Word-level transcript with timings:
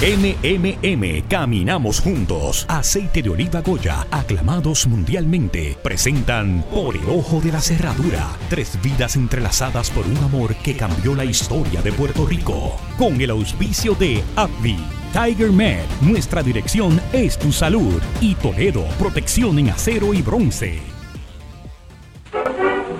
MMM, 0.00 1.26
caminamos 1.28 1.98
juntos. 1.98 2.64
Aceite 2.68 3.20
de 3.20 3.30
oliva 3.30 3.62
Goya, 3.62 4.06
aclamados 4.12 4.86
mundialmente, 4.86 5.76
presentan 5.82 6.64
Por 6.70 6.96
el 6.96 7.08
ojo 7.10 7.40
de 7.40 7.50
la 7.50 7.60
cerradura. 7.60 8.28
Tres 8.48 8.78
vidas 8.80 9.16
entrelazadas 9.16 9.90
por 9.90 10.06
un 10.06 10.16
amor 10.18 10.54
que 10.54 10.76
cambió 10.76 11.16
la 11.16 11.24
historia 11.24 11.82
de 11.82 11.90
Puerto 11.90 12.24
Rico. 12.26 12.76
Con 12.96 13.20
el 13.20 13.30
auspicio 13.30 13.96
de 13.96 14.22
AbbVie. 14.36 14.78
Tiger 15.12 15.50
Med, 15.50 15.84
nuestra 16.00 16.44
dirección 16.44 17.00
es 17.12 17.36
tu 17.36 17.50
salud. 17.50 18.00
Y 18.20 18.36
Toledo, 18.36 18.84
protección 19.00 19.58
en 19.58 19.70
acero 19.70 20.14
y 20.14 20.22
bronce. 20.22 20.78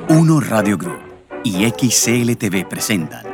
Uno 0.08 0.40
Radio 0.40 0.76
Group 0.76 0.98
y 1.44 1.64
XCLTV 1.64 2.68
presentan 2.68 3.27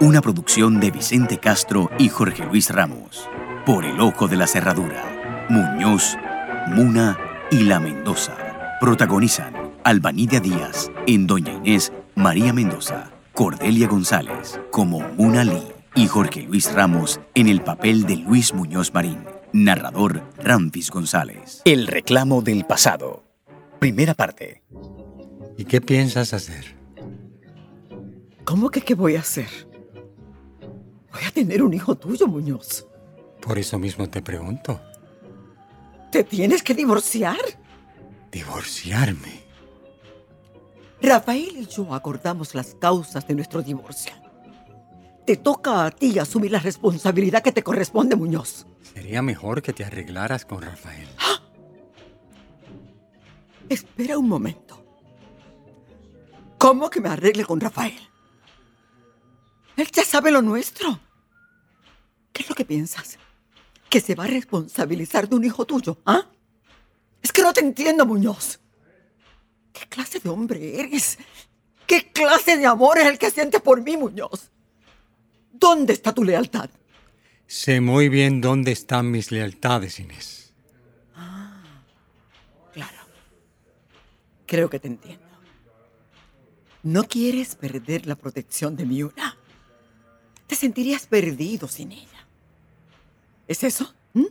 una 0.00 0.22
producción 0.22 0.80
de 0.80 0.90
Vicente 0.90 1.38
Castro 1.38 1.90
y 1.98 2.08
Jorge 2.08 2.46
Luis 2.46 2.70
Ramos. 2.70 3.28
Por 3.66 3.84
el 3.84 4.00
ojo 4.00 4.28
de 4.28 4.36
la 4.36 4.46
cerradura. 4.46 5.46
Muñoz, 5.50 6.16
Muna 6.68 7.18
y 7.50 7.64
La 7.64 7.80
Mendoza. 7.80 8.34
Protagonizan 8.80 9.52
Albanidia 9.84 10.40
Díaz 10.40 10.90
en 11.06 11.26
Doña 11.26 11.52
Inés, 11.52 11.92
María 12.14 12.54
Mendoza, 12.54 13.10
Cordelia 13.34 13.88
González 13.88 14.58
como 14.70 15.00
Muna 15.18 15.44
Lee 15.44 15.68
y 15.94 16.06
Jorge 16.06 16.42
Luis 16.44 16.72
Ramos 16.72 17.20
en 17.34 17.48
el 17.48 17.60
papel 17.60 18.06
de 18.06 18.16
Luis 18.16 18.54
Muñoz 18.54 18.94
Marín. 18.94 19.18
Narrador 19.52 20.22
Ramfis 20.38 20.90
González. 20.90 21.60
El 21.66 21.86
reclamo 21.86 22.40
del 22.40 22.64
pasado. 22.64 23.24
Primera 23.80 24.14
parte. 24.14 24.62
¿Y 25.58 25.64
qué 25.66 25.82
piensas 25.82 26.32
hacer? 26.32 26.76
¿Cómo 28.44 28.70
que 28.70 28.80
qué 28.80 28.94
voy 28.94 29.16
a 29.16 29.20
hacer? 29.20 29.69
Voy 31.20 31.28
a 31.28 31.32
tener 31.32 31.62
un 31.62 31.74
hijo 31.74 31.94
tuyo, 31.94 32.26
Muñoz. 32.26 32.86
Por 33.42 33.58
eso 33.58 33.78
mismo 33.78 34.08
te 34.08 34.22
pregunto. 34.22 34.80
¿Te 36.10 36.24
tienes 36.24 36.62
que 36.62 36.72
divorciar? 36.72 37.36
¿Divorciarme? 38.32 39.44
Rafael 41.02 41.58
y 41.58 41.66
yo 41.66 41.94
acordamos 41.94 42.54
las 42.54 42.74
causas 42.74 43.26
de 43.26 43.34
nuestro 43.34 43.60
divorcio. 43.60 44.12
Te 45.26 45.36
toca 45.36 45.84
a 45.84 45.90
ti 45.90 46.18
asumir 46.18 46.52
la 46.52 46.58
responsabilidad 46.58 47.42
que 47.42 47.52
te 47.52 47.62
corresponde, 47.62 48.16
Muñoz. 48.16 48.66
Sería 48.80 49.20
mejor 49.20 49.60
que 49.60 49.74
te 49.74 49.84
arreglaras 49.84 50.46
con 50.46 50.62
Rafael. 50.62 51.08
¡Ah! 51.18 51.42
Espera 53.68 54.16
un 54.16 54.26
momento. 54.26 54.82
¿Cómo 56.56 56.88
que 56.88 57.02
me 57.02 57.10
arregle 57.10 57.44
con 57.44 57.60
Rafael? 57.60 58.08
Él 59.76 59.88
ya 59.92 60.02
sabe 60.02 60.30
lo 60.30 60.40
nuestro. 60.40 60.98
¿Qué 62.32 62.42
es 62.42 62.48
lo 62.48 62.54
que 62.54 62.64
piensas? 62.64 63.18
¿Que 63.88 64.00
se 64.00 64.14
va 64.14 64.24
a 64.24 64.28
responsabilizar 64.28 65.28
de 65.28 65.36
un 65.36 65.44
hijo 65.44 65.64
tuyo? 65.64 65.98
¿Ah? 66.06 66.26
Es 67.22 67.32
que 67.32 67.42
no 67.42 67.52
te 67.52 67.60
entiendo, 67.60 68.06
Muñoz. 68.06 68.60
¿Qué 69.72 69.86
clase 69.88 70.20
de 70.20 70.28
hombre 70.28 70.80
eres? 70.80 71.18
¿Qué 71.86 72.10
clase 72.12 72.56
de 72.56 72.66
amor 72.66 72.98
es 72.98 73.06
el 73.06 73.18
que 73.18 73.30
sientes 73.30 73.60
por 73.60 73.82
mí, 73.82 73.96
Muñoz? 73.96 74.50
¿Dónde 75.52 75.92
está 75.92 76.12
tu 76.12 76.24
lealtad? 76.24 76.70
Sé 77.46 77.80
muy 77.80 78.08
bien 78.08 78.40
dónde 78.40 78.70
están 78.70 79.10
mis 79.10 79.32
lealtades, 79.32 79.98
Inés. 79.98 80.52
Ah, 81.16 81.62
claro. 82.72 82.98
Creo 84.46 84.70
que 84.70 84.78
te 84.78 84.86
entiendo. 84.86 85.26
No 86.82 87.04
quieres 87.04 87.56
perder 87.56 88.06
la 88.06 88.14
protección 88.14 88.76
de 88.76 88.86
Miura. 88.86 89.29
Te 90.50 90.56
sentirías 90.56 91.06
perdido 91.06 91.68
sin 91.68 91.92
ella. 91.92 92.26
¿Es 93.46 93.62
eso? 93.62 93.94
¿Mm? 94.14 94.24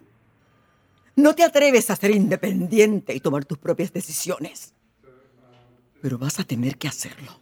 No 1.15 1.33
te 1.33 1.45
atreves 1.45 1.89
a 1.89 1.95
ser 1.95 2.11
independiente 2.11 3.15
y 3.15 3.21
tomar 3.21 3.45
tus 3.45 3.57
propias 3.57 3.93
decisiones. 3.93 4.73
Pero 6.01 6.17
vas 6.17 6.37
a 6.41 6.43
tener 6.43 6.77
que 6.77 6.89
hacerlo. 6.89 7.39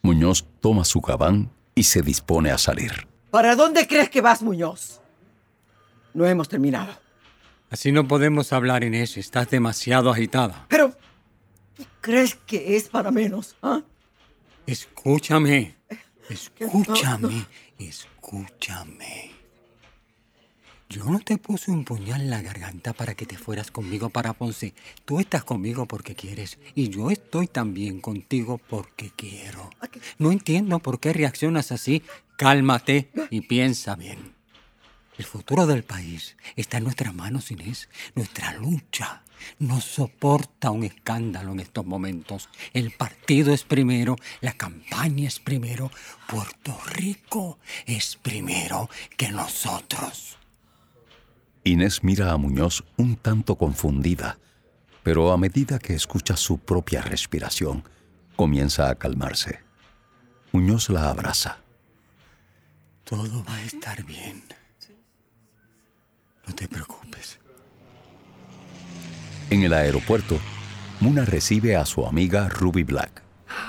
Muñoz 0.00 0.46
toma 0.60 0.86
su 0.86 1.02
gabán 1.02 1.50
y 1.74 1.82
se 1.82 2.00
dispone 2.00 2.50
a 2.50 2.56
salir. 2.56 3.06
¿Para 3.30 3.54
dónde 3.54 3.86
crees 3.86 4.08
que 4.08 4.22
vas, 4.22 4.40
Muñoz? 4.40 5.02
No 6.14 6.26
hemos 6.26 6.48
terminado. 6.48 6.94
Así 7.68 7.92
no 7.92 8.08
podemos 8.08 8.50
hablar, 8.54 8.82
Inés. 8.82 9.18
Estás 9.18 9.50
demasiado 9.50 10.08
agitada. 10.08 10.64
Pero, 10.70 10.96
¿crees 12.00 12.34
que 12.34 12.76
es 12.76 12.88
para 12.88 13.10
menos? 13.10 13.56
¿ah? 13.60 13.82
Escúchame. 14.64 15.76
Escúchame, 16.28 17.46
escúchame. 17.78 19.32
Yo 20.90 21.04
no 21.04 21.20
te 21.20 21.36
puse 21.36 21.70
un 21.70 21.84
puñal 21.84 22.22
en 22.22 22.30
la 22.30 22.40
garganta 22.40 22.94
para 22.94 23.14
que 23.14 23.26
te 23.26 23.36
fueras 23.36 23.70
conmigo 23.70 24.08
para 24.08 24.32
Ponce. 24.32 24.72
Tú 25.04 25.20
estás 25.20 25.44
conmigo 25.44 25.86
porque 25.86 26.14
quieres 26.14 26.58
y 26.74 26.88
yo 26.88 27.10
estoy 27.10 27.46
también 27.46 28.00
contigo 28.00 28.58
porque 28.58 29.12
quiero. 29.14 29.68
No 30.18 30.32
entiendo 30.32 30.78
por 30.78 30.98
qué 30.98 31.12
reaccionas 31.12 31.72
así. 31.72 32.02
Cálmate 32.36 33.10
y 33.30 33.42
piensa 33.42 33.96
bien. 33.96 34.37
El 35.18 35.24
futuro 35.24 35.66
del 35.66 35.82
país 35.82 36.36
está 36.54 36.78
en 36.78 36.84
nuestras 36.84 37.12
manos, 37.12 37.50
Inés. 37.50 37.88
Nuestra 38.14 38.54
lucha 38.54 39.22
no 39.58 39.80
soporta 39.80 40.70
un 40.70 40.84
escándalo 40.84 41.52
en 41.52 41.60
estos 41.60 41.84
momentos. 41.84 42.48
El 42.72 42.92
partido 42.92 43.52
es 43.52 43.64
primero, 43.64 44.16
la 44.40 44.52
campaña 44.52 45.26
es 45.26 45.40
primero, 45.40 45.90
Puerto 46.28 46.78
Rico 46.86 47.58
es 47.86 48.16
primero 48.16 48.88
que 49.16 49.30
nosotros. 49.30 50.38
Inés 51.64 52.04
mira 52.04 52.32
a 52.32 52.36
Muñoz 52.36 52.84
un 52.96 53.16
tanto 53.16 53.56
confundida, 53.56 54.38
pero 55.02 55.32
a 55.32 55.36
medida 55.36 55.80
que 55.80 55.94
escucha 55.94 56.36
su 56.36 56.58
propia 56.58 57.02
respiración, 57.02 57.82
comienza 58.36 58.88
a 58.88 58.94
calmarse. 58.94 59.60
Muñoz 60.52 60.88
la 60.90 61.10
abraza. 61.10 61.58
Todo 63.02 63.44
va 63.44 63.56
a 63.56 63.64
estar 63.64 64.04
bien. 64.04 64.57
No 66.48 66.54
te 66.54 66.66
preocupes. 66.66 67.38
En 69.50 69.62
el 69.62 69.72
aeropuerto, 69.72 70.38
Muna 71.00 71.24
recibe 71.24 71.76
a 71.76 71.86
su 71.86 72.04
amiga 72.04 72.48
Ruby 72.48 72.82
Black. 72.82 73.22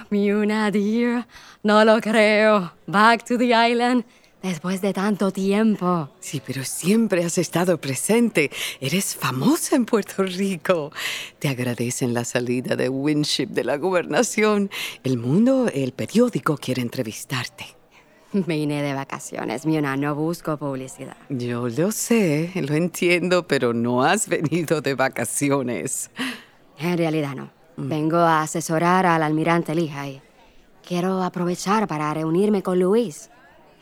Muna, 0.09 0.71
dear, 0.71 1.27
no 1.61 1.85
lo 1.85 2.01
creo. 2.01 2.73
Back 2.87 3.23
to 3.25 3.37
the 3.37 3.51
island. 3.53 4.03
Después 4.41 4.81
de 4.81 4.93
tanto 4.93 5.29
tiempo. 5.31 6.09
Sí, 6.21 6.41
pero 6.43 6.63
siempre 6.63 7.23
has 7.23 7.37
estado 7.37 7.79
presente. 7.79 8.49
Eres 8.79 9.15
famosa 9.15 9.75
en 9.75 9.85
Puerto 9.85 10.23
Rico. 10.23 10.91
Te 11.37 11.49
agradecen 11.49 12.13
la 12.15 12.25
salida 12.25 12.75
de 12.75 12.89
Winship 12.89 13.49
de 13.49 13.65
la 13.65 13.77
gobernación. 13.77 14.71
El 15.03 15.17
mundo, 15.17 15.69
el 15.71 15.91
periódico 15.91 16.57
quiere 16.57 16.81
entrevistarte. 16.81 17.78
Vine 18.33 18.81
de 18.83 18.93
vacaciones, 18.93 19.65
Miona, 19.65 19.97
no 19.97 20.13
busco 20.15 20.57
publicidad. 20.57 21.17
Yo 21.29 21.67
lo 21.67 21.91
sé, 21.91 22.51
lo 22.55 22.75
entiendo, 22.75 23.47
pero 23.47 23.73
no 23.73 24.03
has 24.03 24.27
venido 24.27 24.81
de 24.81 24.93
vacaciones. 24.93 26.11
En 26.77 26.97
realidad 26.97 27.35
no. 27.35 27.49
Mm. 27.77 27.89
Vengo 27.89 28.17
a 28.17 28.41
asesorar 28.41 29.05
al 29.05 29.23
almirante 29.23 29.73
Lehigh. 29.73 30.21
Quiero 30.87 31.23
aprovechar 31.23 31.87
para 31.87 32.13
reunirme 32.13 32.61
con 32.61 32.79
Luis. 32.79 33.29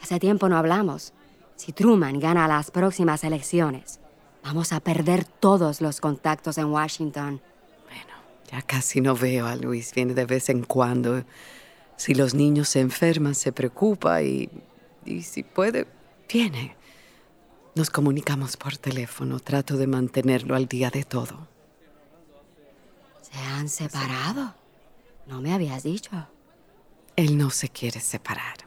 Hace 0.01 0.19
tiempo 0.19 0.47
no 0.49 0.57
hablamos. 0.57 1.13
Si 1.55 1.73
Truman 1.73 2.19
gana 2.19 2.47
las 2.47 2.71
próximas 2.71 3.23
elecciones, 3.23 3.99
vamos 4.43 4.71
a 4.71 4.79
perder 4.79 5.25
todos 5.25 5.81
los 5.81 5.99
contactos 5.99 6.57
en 6.57 6.65
Washington. 6.65 7.41
Bueno, 7.85 8.13
ya 8.51 8.61
casi 8.61 9.01
no 9.01 9.15
veo 9.15 9.47
a 9.47 9.55
Luis. 9.55 9.93
Viene 9.93 10.13
de 10.13 10.25
vez 10.25 10.49
en 10.49 10.63
cuando. 10.63 11.23
Si 11.97 12.13
los 12.13 12.35
niños 12.35 12.69
se 12.69 12.79
enferman, 12.79 13.35
se 13.35 13.51
preocupa 13.51 14.21
y, 14.21 14.49
y 15.03 15.23
si 15.23 15.43
puede, 15.43 15.87
viene. 16.31 16.75
Nos 17.75 17.89
comunicamos 17.89 18.55
por 18.55 18.77
teléfono. 18.77 19.39
Trato 19.39 19.77
de 19.77 19.87
mantenerlo 19.87 20.55
al 20.55 20.67
día 20.67 20.89
de 20.91 21.03
todo. 21.03 21.47
¿Se 23.21 23.37
han 23.37 23.67
separado? 23.67 24.55
No 25.25 25.41
me 25.41 25.53
habías 25.53 25.83
dicho. 25.83 26.11
Él 27.15 27.37
no 27.37 27.49
se 27.49 27.69
quiere 27.69 27.99
separar. 27.99 28.57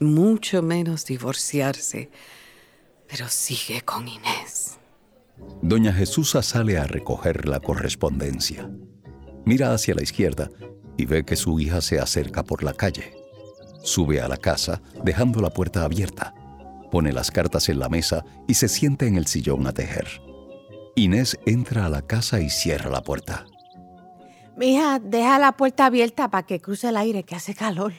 Mucho 0.00 0.60
menos 0.60 1.06
divorciarse. 1.06 2.10
Pero 3.08 3.28
sigue 3.28 3.82
con 3.82 4.08
Inés. 4.08 4.78
Doña 5.62 5.92
Jesús 5.92 6.36
sale 6.42 6.78
a 6.78 6.84
recoger 6.84 7.46
la 7.46 7.60
correspondencia. 7.60 8.68
Mira 9.44 9.72
hacia 9.72 9.94
la 9.94 10.02
izquierda 10.02 10.50
y 10.96 11.06
ve 11.06 11.24
que 11.24 11.36
su 11.36 11.58
hija 11.60 11.80
se 11.80 11.98
acerca 12.00 12.42
por 12.42 12.62
la 12.62 12.74
calle. 12.74 13.14
Sube 13.82 14.20
a 14.20 14.28
la 14.28 14.36
casa, 14.36 14.80
dejando 15.02 15.40
la 15.40 15.50
puerta 15.50 15.84
abierta. 15.84 16.34
Pone 16.90 17.12
las 17.12 17.30
cartas 17.30 17.68
en 17.68 17.78
la 17.78 17.88
mesa 17.88 18.24
y 18.46 18.54
se 18.54 18.68
sienta 18.68 19.06
en 19.06 19.16
el 19.16 19.26
sillón 19.26 19.66
a 19.66 19.72
tejer. 19.72 20.22
Inés 20.96 21.38
entra 21.44 21.86
a 21.86 21.88
la 21.88 22.02
casa 22.02 22.40
y 22.40 22.50
cierra 22.50 22.88
la 22.90 23.02
puerta. 23.02 23.46
Mija, 24.56 25.00
deja 25.00 25.38
la 25.38 25.52
puerta 25.52 25.86
abierta 25.86 26.30
para 26.30 26.46
que 26.46 26.60
cruce 26.60 26.88
el 26.88 26.96
aire, 26.96 27.24
que 27.24 27.34
hace 27.34 27.54
calor. 27.54 27.92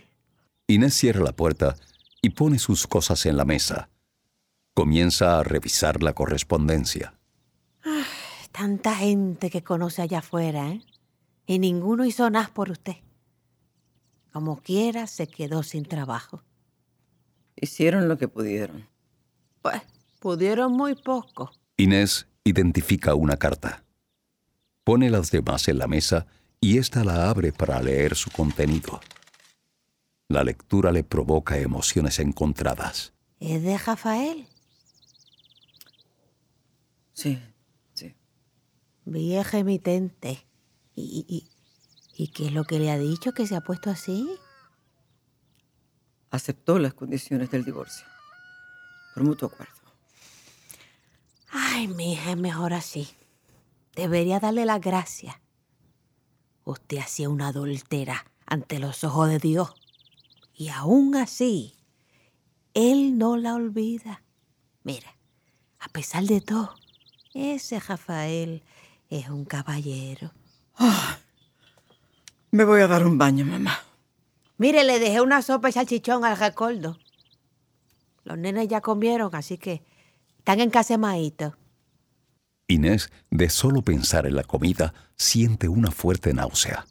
Inés 0.68 0.94
cierra 0.94 1.22
la 1.22 1.34
puerta 1.34 1.76
y 2.22 2.30
pone 2.30 2.58
sus 2.58 2.88
cosas 2.88 3.26
en 3.26 3.38
la 3.38 3.46
mesa. 3.46 3.90
Comienza 4.74 5.40
a 5.40 5.44
revisar 5.44 6.02
la 6.02 6.14
correspondencia. 6.14 7.14
Tanta 8.52 8.96
gente 8.96 9.50
que 9.50 9.64
conoce 9.64 10.02
allá 10.02 10.20
afuera, 10.20 10.70
¿eh? 10.70 10.82
Y 11.46 11.60
ninguno 11.60 12.06
hizo 12.06 12.30
nada 12.30 12.52
por 12.54 12.72
usted. 12.72 12.96
Como 14.34 14.58
quiera, 14.58 15.08
se 15.08 15.28
quedó 15.28 15.64
sin 15.64 15.86
trabajo. 15.86 16.44
Hicieron 17.56 18.10
lo 18.10 18.18
que 18.18 18.28
pudieron. 18.28 18.88
Pues, 19.62 19.82
pudieron 20.20 20.74
muy 20.74 20.96
poco. 20.96 21.52
Inés 21.78 22.28
identifica 22.44 23.16
una 23.16 23.38
carta. 23.38 23.84
Pone 24.84 25.10
las 25.10 25.32
demás 25.32 25.68
en 25.68 25.80
la 25.80 25.88
mesa 25.88 26.28
y 26.60 26.78
ésta 26.78 27.04
la 27.04 27.30
abre 27.30 27.52
para 27.52 27.82
leer 27.82 28.16
su 28.16 28.30
contenido. 28.30 29.00
La 30.28 30.44
lectura 30.44 30.92
le 30.92 31.04
provoca 31.04 31.58
emociones 31.58 32.20
encontradas. 32.20 33.14
¿Es 33.40 33.62
de 33.64 33.78
Rafael? 33.78 34.48
Sí, 37.14 37.40
sí. 37.94 38.16
Vieja 39.06 39.60
emitente. 39.60 40.46
¿Y, 40.96 41.26
y, 41.28 42.24
y 42.24 42.30
qué 42.30 42.48
es 42.48 42.54
lo 42.54 42.64
que 42.64 42.80
le 42.80 42.92
ha 42.92 42.98
dicho 42.98 43.34
que 43.34 43.46
se 43.46 43.56
ha 43.56 43.62
puesto 43.62 43.90
así? 43.90 44.30
Aceptó 46.32 46.80
las 46.80 46.94
condiciones 46.94 47.52
del 47.52 47.66
divorcio. 47.66 48.06
Por 49.14 49.24
mutuo 49.24 49.50
acuerdo. 49.50 49.74
Ay, 51.50 51.88
mija, 51.88 52.32
es 52.32 52.38
mejor 52.38 52.74
así. 52.74 53.08
Debería 53.96 54.40
darle 54.40 54.66
las 54.66 54.82
gracias. 54.82 55.36
Usted 56.66 56.98
hacía 56.98 57.30
una 57.30 57.50
adultera 57.50 58.26
ante 58.46 58.80
los 58.80 59.04
ojos 59.04 59.30
de 59.30 59.40
Dios. 59.40 59.74
Y 60.54 60.70
aún 60.70 61.16
así, 61.16 61.76
Él 62.74 63.18
no 63.18 63.38
la 63.38 63.56
olvida. 63.56 64.24
Mira, 64.84 65.16
a 65.80 65.90
pesar 65.90 66.24
de 66.24 66.42
todo, 66.42 66.76
ese 67.34 67.80
Rafael 67.80 68.64
es 69.10 69.30
un 69.30 69.46
caballero. 69.46 70.32
Me 72.52 72.64
voy 72.64 72.82
a 72.82 72.88
dar 72.88 73.06
un 73.06 73.18
baño, 73.18 73.46
mamá. 73.46 73.80
Mire, 74.58 74.84
le 74.84 75.00
dejé 75.00 75.22
una 75.22 75.42
sopa 75.42 75.68
de 75.68 75.74
salchichón 75.74 76.24
al 76.24 76.38
recordo. 76.38 76.98
Los 78.24 78.38
nenes 78.38 78.68
ya 78.68 78.82
comieron, 78.82 79.36
así 79.36 79.58
que 79.58 79.84
están 80.38 80.60
encasemaditos. 80.62 81.54
Inés, 82.68 83.12
de 83.30 83.50
solo 83.50 83.82
pensar 83.82 84.26
en 84.26 84.36
la 84.36 84.44
comida, 84.44 84.94
siente 85.16 85.68
una 85.68 85.92
fuerte 85.92 86.34
náusea, 86.34 86.86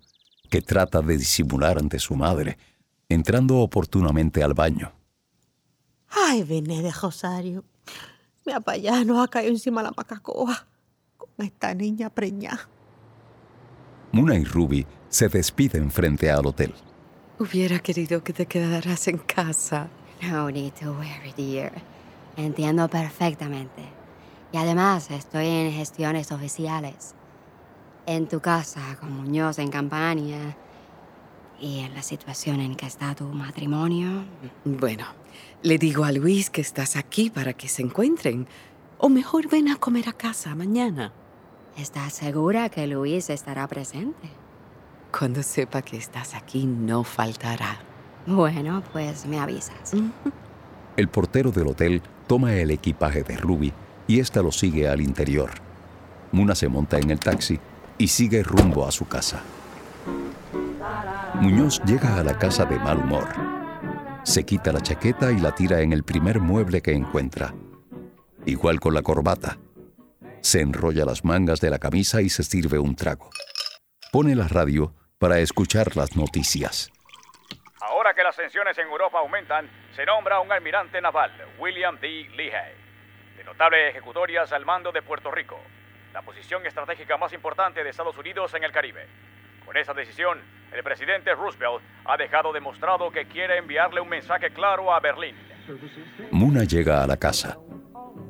que 0.50 0.60
trata 0.60 1.00
de 1.00 1.16
disimular 1.16 1.78
ante 1.78 1.98
su 1.98 2.14
madre, 2.14 2.58
entrando 3.08 3.56
oportunamente 3.58 4.42
al 4.42 4.54
baño. 4.54 4.92
Ay, 6.08 6.44
vine 6.44 6.82
de 6.82 6.92
Rosario. 6.92 7.64
Mi 8.46 8.52
papá 8.52 8.76
nos 9.04 9.24
ha 9.24 9.28
caído 9.28 9.50
encima 9.50 9.82
la 9.82 9.92
macacoa 9.96 10.66
con 11.16 11.30
esta 11.38 11.74
niña 11.74 12.10
preñada. 12.10 12.68
Muna 14.14 14.36
y 14.36 14.44
Ruby 14.44 14.86
se 15.08 15.28
despiden 15.28 15.90
frente 15.90 16.30
al 16.30 16.46
hotel. 16.46 16.72
Hubiera 17.40 17.80
querido 17.80 18.22
que 18.22 18.32
te 18.32 18.46
quedaras 18.46 19.08
en 19.08 19.18
casa. 19.18 19.88
No 20.22 20.48
need 20.52 20.72
to 20.74 20.92
worry, 20.92 21.34
dear. 21.36 21.72
Entiendo 22.36 22.86
perfectamente. 22.86 23.82
Y 24.52 24.56
además 24.56 25.10
estoy 25.10 25.48
en 25.48 25.72
gestiones 25.72 26.30
oficiales. 26.30 27.16
En 28.06 28.28
tu 28.28 28.38
casa, 28.38 28.96
con 29.00 29.10
Muñoz 29.16 29.58
en 29.58 29.72
campaña. 29.72 30.56
Y 31.58 31.80
en 31.80 31.92
la 31.92 32.02
situación 32.02 32.60
en 32.60 32.76
que 32.76 32.86
está 32.86 33.16
tu 33.16 33.24
matrimonio. 33.24 34.26
Bueno, 34.64 35.06
le 35.64 35.76
digo 35.76 36.04
a 36.04 36.12
Luis 36.12 36.50
que 36.50 36.60
estás 36.60 36.94
aquí 36.94 37.30
para 37.30 37.52
que 37.54 37.66
se 37.66 37.82
encuentren. 37.82 38.46
O 38.98 39.08
mejor 39.08 39.48
ven 39.48 39.70
a 39.70 39.74
comer 39.74 40.08
a 40.08 40.12
casa 40.12 40.54
mañana. 40.54 41.12
¿Estás 41.76 42.12
segura 42.12 42.68
que 42.68 42.86
Luis 42.86 43.30
estará 43.30 43.66
presente? 43.66 44.30
Cuando 45.16 45.42
sepa 45.42 45.82
que 45.82 45.96
estás 45.96 46.34
aquí, 46.34 46.66
no 46.66 47.02
faltará. 47.02 47.80
Bueno, 48.26 48.84
pues 48.92 49.26
me 49.26 49.40
avisas. 49.40 49.92
El 50.96 51.08
portero 51.08 51.50
del 51.50 51.66
hotel 51.66 52.00
toma 52.28 52.54
el 52.54 52.70
equipaje 52.70 53.24
de 53.24 53.36
Ruby 53.36 53.72
y 54.06 54.20
ésta 54.20 54.40
lo 54.40 54.52
sigue 54.52 54.88
al 54.88 55.00
interior. 55.00 55.50
Muna 56.30 56.54
se 56.54 56.68
monta 56.68 56.98
en 56.98 57.10
el 57.10 57.18
taxi 57.18 57.58
y 57.98 58.06
sigue 58.06 58.44
rumbo 58.44 58.86
a 58.86 58.92
su 58.92 59.08
casa. 59.08 59.42
Muñoz 61.40 61.82
llega 61.84 62.16
a 62.16 62.22
la 62.22 62.38
casa 62.38 62.64
de 62.64 62.78
mal 62.78 62.98
humor. 62.98 63.26
Se 64.22 64.44
quita 64.44 64.72
la 64.72 64.80
chaqueta 64.80 65.32
y 65.32 65.40
la 65.40 65.52
tira 65.52 65.80
en 65.80 65.92
el 65.92 66.04
primer 66.04 66.38
mueble 66.38 66.80
que 66.80 66.92
encuentra. 66.92 67.52
Igual 68.46 68.78
con 68.78 68.94
la 68.94 69.02
corbata. 69.02 69.58
Se 70.44 70.60
enrolla 70.60 71.06
las 71.06 71.24
mangas 71.24 71.58
de 71.62 71.70
la 71.70 71.78
camisa 71.78 72.20
y 72.20 72.28
se 72.28 72.42
sirve 72.42 72.78
un 72.78 72.94
trago. 72.94 73.30
Pone 74.12 74.36
la 74.36 74.46
radio 74.46 74.92
para 75.18 75.38
escuchar 75.38 75.96
las 75.96 76.16
noticias. 76.16 76.92
Ahora 77.80 78.12
que 78.12 78.22
las 78.22 78.36
tensiones 78.36 78.76
en 78.76 78.86
Europa 78.86 79.20
aumentan, 79.20 79.70
se 79.96 80.04
nombra 80.04 80.40
un 80.40 80.52
almirante 80.52 81.00
naval, 81.00 81.32
William 81.58 81.98
D. 81.98 82.28
Lehigh, 82.36 82.74
de 83.38 83.44
notables 83.44 83.88
ejecutorias 83.88 84.52
al 84.52 84.66
mando 84.66 84.92
de 84.92 85.00
Puerto 85.00 85.30
Rico, 85.30 85.56
la 86.12 86.20
posición 86.20 86.66
estratégica 86.66 87.16
más 87.16 87.32
importante 87.32 87.82
de 87.82 87.88
Estados 87.88 88.18
Unidos 88.18 88.52
en 88.52 88.64
el 88.64 88.70
Caribe. 88.70 89.06
Con 89.64 89.78
esa 89.78 89.94
decisión, 89.94 90.42
el 90.74 90.84
presidente 90.84 91.34
Roosevelt 91.34 91.82
ha 92.04 92.18
dejado 92.18 92.52
demostrado 92.52 93.10
que 93.10 93.26
quiere 93.28 93.56
enviarle 93.56 94.02
un 94.02 94.10
mensaje 94.10 94.50
claro 94.50 94.92
a 94.92 95.00
Berlín. 95.00 95.36
Muna 96.30 96.64
llega 96.64 97.02
a 97.02 97.06
la 97.06 97.16
casa. 97.16 97.56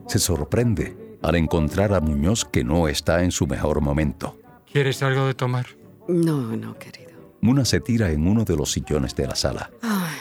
Se 0.06 0.20
sorprende 0.20 1.04
al 1.24 1.36
encontrar 1.36 1.94
a 1.94 2.00
Muñoz 2.00 2.44
que 2.44 2.64
no 2.64 2.86
está 2.86 3.24
en 3.24 3.30
su 3.32 3.46
mejor 3.46 3.80
momento. 3.80 4.38
¿Quieres 4.70 5.02
algo 5.02 5.26
de 5.26 5.32
tomar? 5.32 5.66
No, 6.06 6.54
no, 6.54 6.78
querido. 6.78 7.12
Muna 7.40 7.64
se 7.64 7.80
tira 7.80 8.10
en 8.10 8.26
uno 8.28 8.44
de 8.44 8.54
los 8.56 8.72
sillones 8.72 9.16
de 9.16 9.26
la 9.26 9.34
sala. 9.34 9.70
Ay, 9.80 10.14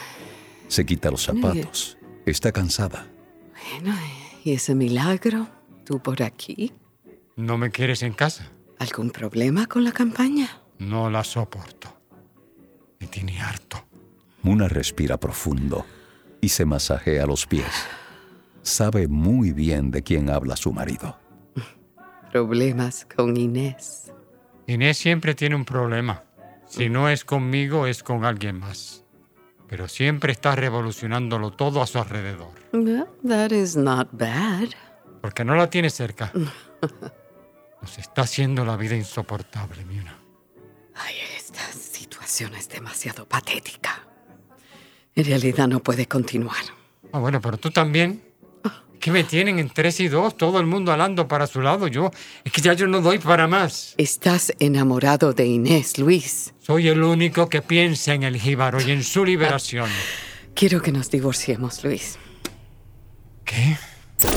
Se 0.70 0.86
quita 0.86 1.12
los 1.12 1.24
zapatos. 1.24 1.98
Está 2.26 2.54
cansada. 2.54 3.06
bueno, 3.82 3.98
¿y 4.46 4.54
ese 4.54 4.76
milagro? 4.76 5.48
¿Tú 5.84 6.00
por 6.00 6.24
aquí? 6.24 6.72
¿No 7.36 7.58
me 7.58 7.70
quieres 7.70 8.02
en 8.02 8.14
casa? 8.14 8.50
¿Algún 8.80 9.12
problema 9.12 9.66
con 9.66 9.84
la 9.84 9.92
campaña? 9.92 10.62
No 10.80 11.10
la 11.10 11.26
soporto. 11.26 11.94
Me 13.02 13.08
tiene 13.08 13.42
harto. 13.42 13.84
Muna 14.42 14.70
respira 14.70 15.18
profundo 15.20 15.86
y 16.40 16.48
se 16.48 16.64
masajea 16.64 17.26
los 17.26 17.46
pies. 17.46 17.66
Sabe 18.64 19.08
muy 19.08 19.52
bien 19.52 19.92
de 19.92 20.04
quién 20.04 20.30
habla 20.30 20.56
su 20.56 20.72
marido. 20.72 21.20
Problemas 22.32 23.06
con 23.16 23.38
Inés. 23.38 24.12
Inés 24.68 24.98
siempre 24.98 25.36
tiene 25.36 25.56
un 25.56 25.66
problema. 25.66 26.24
Si 26.66 26.90
no 26.90 27.10
es 27.10 27.26
conmigo, 27.26 27.86
es 27.86 28.02
con 28.02 28.26
alguien 28.26 28.58
más. 28.58 29.04
Pero 29.68 29.88
siempre 29.88 30.32
está 30.32 30.56
revolucionándolo 30.56 31.52
todo 31.52 31.82
a 31.82 31.88
su 31.88 32.00
alrededor. 32.00 32.54
Well, 32.72 33.06
that 33.28 33.52
is 33.52 33.76
not 33.76 34.08
bad. 34.14 34.70
Porque 35.22 35.44
no 35.44 35.56
la 35.56 35.70
tiene 35.70 35.90
cerca. 35.90 36.32
Nos 37.82 37.98
está 37.98 38.24
haciendo 38.24 38.66
la 38.66 38.78
vida 38.78 38.96
insoportable, 38.96 39.84
Miuna. 39.86 40.18
Ay, 40.96 41.16
esta 41.38 41.62
situación 41.72 42.56
es 42.56 42.70
demasiado 42.70 43.28
patética. 43.28 44.08
En 45.16 45.26
realidad 45.26 45.68
no 45.68 45.82
puede 45.82 46.08
continuar. 46.08 46.64
Ah, 47.12 47.20
bueno, 47.20 47.42
pero 47.42 47.58
tú 47.58 47.70
también. 47.70 48.33
¿Qué 49.04 49.12
me 49.12 49.26
tienen 49.26 49.60
en 49.60 49.70
tres 49.70 50.00
y 50.00 50.08
dos? 50.08 50.38
Todo 50.38 50.62
el 50.62 50.66
mundo 50.66 50.94
alando 50.94 51.28
para 51.28 51.46
su 51.46 51.60
lado. 51.60 51.88
Yo, 51.88 52.10
es 52.46 52.54
que 52.54 52.62
ya 52.62 52.72
yo 52.72 52.88
no 52.88 53.02
doy 53.02 53.20
para 53.20 53.50
más. 53.50 53.96
Estás 53.98 54.54
enamorado 54.60 55.34
de 55.34 55.46
Inés, 55.46 55.98
Luis. 56.00 56.54
Soy 56.62 56.88
el 56.88 57.04
único 57.04 57.50
que 57.50 57.62
piensa 57.62 58.14
en 58.14 58.24
el 58.24 58.40
jíbaro 58.40 58.80
y 58.80 58.92
en 58.92 59.04
su 59.04 59.26
liberación. 59.26 59.90
Quiero 60.56 60.82
que 60.82 60.94
nos 60.94 61.12
divorciemos, 61.12 61.84
Luis. 61.84 62.18
¿Qué? 63.44 63.78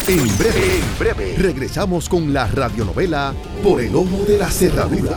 En 0.09 0.37
breve, 0.37 0.79
en 0.81 0.99
breve, 0.99 1.35
regresamos 1.39 2.09
con 2.09 2.33
la 2.35 2.49
radionovela 2.49 3.33
Por 3.63 3.81
el 3.81 3.95
ojo 3.95 4.25
de 4.27 4.37
la 4.37 4.51
cerradura. 4.51 5.17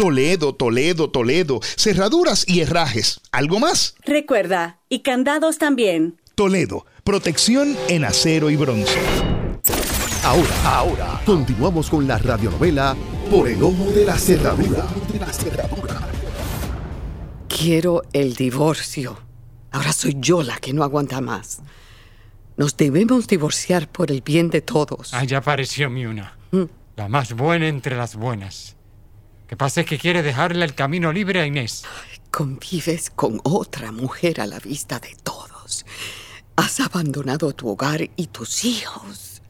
Toledo, 0.00 0.54
Toledo, 0.54 1.10
Toledo, 1.10 1.60
cerraduras 1.76 2.48
y 2.48 2.62
herrajes. 2.62 3.20
¿Algo 3.32 3.60
más? 3.60 3.96
Recuerda, 4.06 4.80
y 4.88 5.00
candados 5.00 5.58
también. 5.58 6.18
Toledo, 6.34 6.86
protección 7.04 7.76
en 7.86 8.06
acero 8.06 8.48
y 8.48 8.56
bronce. 8.56 8.98
Ahora, 10.24 10.54
ahora, 10.64 11.20
continuamos 11.26 11.90
con 11.90 12.08
la 12.08 12.16
radionovela 12.16 12.96
Por 13.30 13.46
el 13.46 13.62
ojo 13.62 13.90
de 13.90 14.06
la 14.06 14.16
cerradura. 14.16 14.86
Quiero 17.46 18.00
el 18.14 18.36
divorcio. 18.36 19.18
Ahora 19.70 19.92
soy 19.92 20.16
yo 20.18 20.42
la 20.42 20.56
que 20.56 20.72
no 20.72 20.82
aguanta 20.82 21.20
más. 21.20 21.60
Nos 22.56 22.74
debemos 22.74 23.26
divorciar 23.26 23.86
por 23.86 24.10
el 24.10 24.22
bien 24.22 24.48
de 24.48 24.62
todos. 24.62 25.12
Ah, 25.12 25.24
ya 25.24 25.36
apareció 25.36 25.90
Miuna. 25.90 26.38
Mm. 26.52 26.62
La 26.96 27.08
más 27.08 27.34
buena 27.34 27.68
entre 27.68 27.98
las 27.98 28.16
buenas. 28.16 28.79
Que 29.50 29.56
pasa 29.56 29.80
es 29.80 29.86
que 29.88 29.98
quiere 29.98 30.22
dejarle 30.22 30.64
el 30.64 30.76
camino 30.76 31.12
libre 31.12 31.40
a 31.40 31.44
Inés. 31.44 31.84
Convives 32.30 33.10
con 33.10 33.40
otra 33.42 33.90
mujer 33.90 34.40
a 34.40 34.46
la 34.46 34.60
vista 34.60 35.00
de 35.00 35.16
todos. 35.24 35.84
Has 36.54 36.78
abandonado 36.78 37.52
tu 37.52 37.68
hogar 37.68 38.08
y 38.14 38.28
tus 38.28 38.64
hijos. 38.64 39.42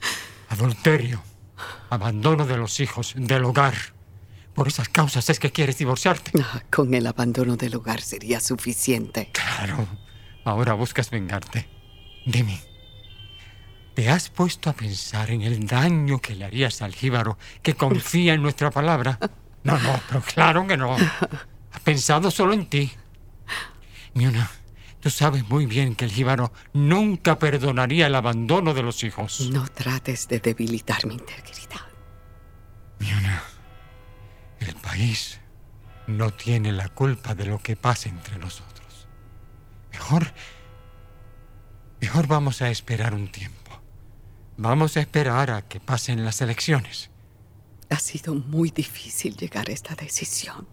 Adulterio. 0.49 1.23
Abandono 1.91 2.47
de 2.47 2.57
los 2.57 2.81
hijos, 2.81 3.13
del 3.15 3.45
hogar. 3.45 3.75
Por 4.55 4.69
esas 4.69 4.89
causas 4.89 5.29
es 5.29 5.39
que 5.39 5.53
quieres 5.53 5.77
divorciarte. 5.77 6.33
Ah, 6.43 6.63
con 6.71 6.95
el 6.95 7.07
abandono 7.07 7.59
del 7.59 7.75
hogar 7.75 8.01
sería 8.01 8.41
suficiente. 8.41 9.31
Claro. 9.35 9.87
Ahora 10.47 10.73
buscas 10.73 11.11
vengarte. 11.11 11.69
Dime. 12.25 12.59
¿Te 13.93 14.09
has 14.09 14.31
puesto 14.31 14.71
a 14.71 14.73
pensar 14.73 15.31
en 15.31 15.43
el 15.43 15.67
daño 15.67 16.21
que 16.21 16.35
le 16.35 16.47
harías 16.47 16.81
al 16.81 16.95
jíbaro 16.95 17.37
que 17.63 17.75
confía 17.75 18.33
en 18.33 18.41
nuestra 18.41 18.71
palabra? 18.71 19.19
No, 19.63 19.79
no, 19.79 20.01
pero 20.09 20.23
claro 20.23 20.67
que 20.67 20.77
no. 20.77 20.97
Ha 20.97 21.79
pensado 21.85 22.31
solo 22.31 22.53
en 22.53 22.67
ti. 22.67 22.93
Miuna, 24.15 24.51
tú 25.01 25.11
sabes 25.11 25.49
muy 25.49 25.67
bien 25.67 25.95
que 25.95 26.05
el 26.05 26.11
jíbaro 26.11 26.53
nunca 26.73 27.39
perdonaría 27.39 28.07
el 28.07 28.15
abandono 28.15 28.75
de 28.75 28.83
los 28.83 29.05
hijos. 29.05 29.51
No 29.53 29.67
trates 29.69 30.29
de 30.29 30.41
debilitar 30.41 31.07
mi 31.07 31.15
integridad. 31.15 31.81
Miuna, 32.99 33.43
el 34.61 34.75
país 34.75 35.41
no 36.07 36.33
tiene 36.33 36.73
la 36.73 36.89
culpa 36.89 37.35
de 37.35 37.47
lo 37.47 37.59
que 37.59 37.77
pasa 37.77 38.09
entre 38.09 38.39
nosotros. 38.39 39.09
Mejor. 39.93 40.33
Mejor 42.01 42.27
vamos 42.27 42.63
a 42.63 42.71
esperar 42.71 43.15
un 43.15 43.29
tiempo. 43.29 43.81
Vamos 44.57 44.97
a 44.97 45.01
esperar 45.01 45.51
a 45.51 45.63
que 45.63 45.81
pasen 45.81 46.25
las 46.25 46.41
elecciones. 46.41 47.10
Ha 47.91 47.99
sido 47.99 48.35
muy 48.35 48.71
difícil 48.71 49.37
llegar 49.37 49.69
a 49.69 49.73
esta 49.73 49.95
decisión. 49.95 50.67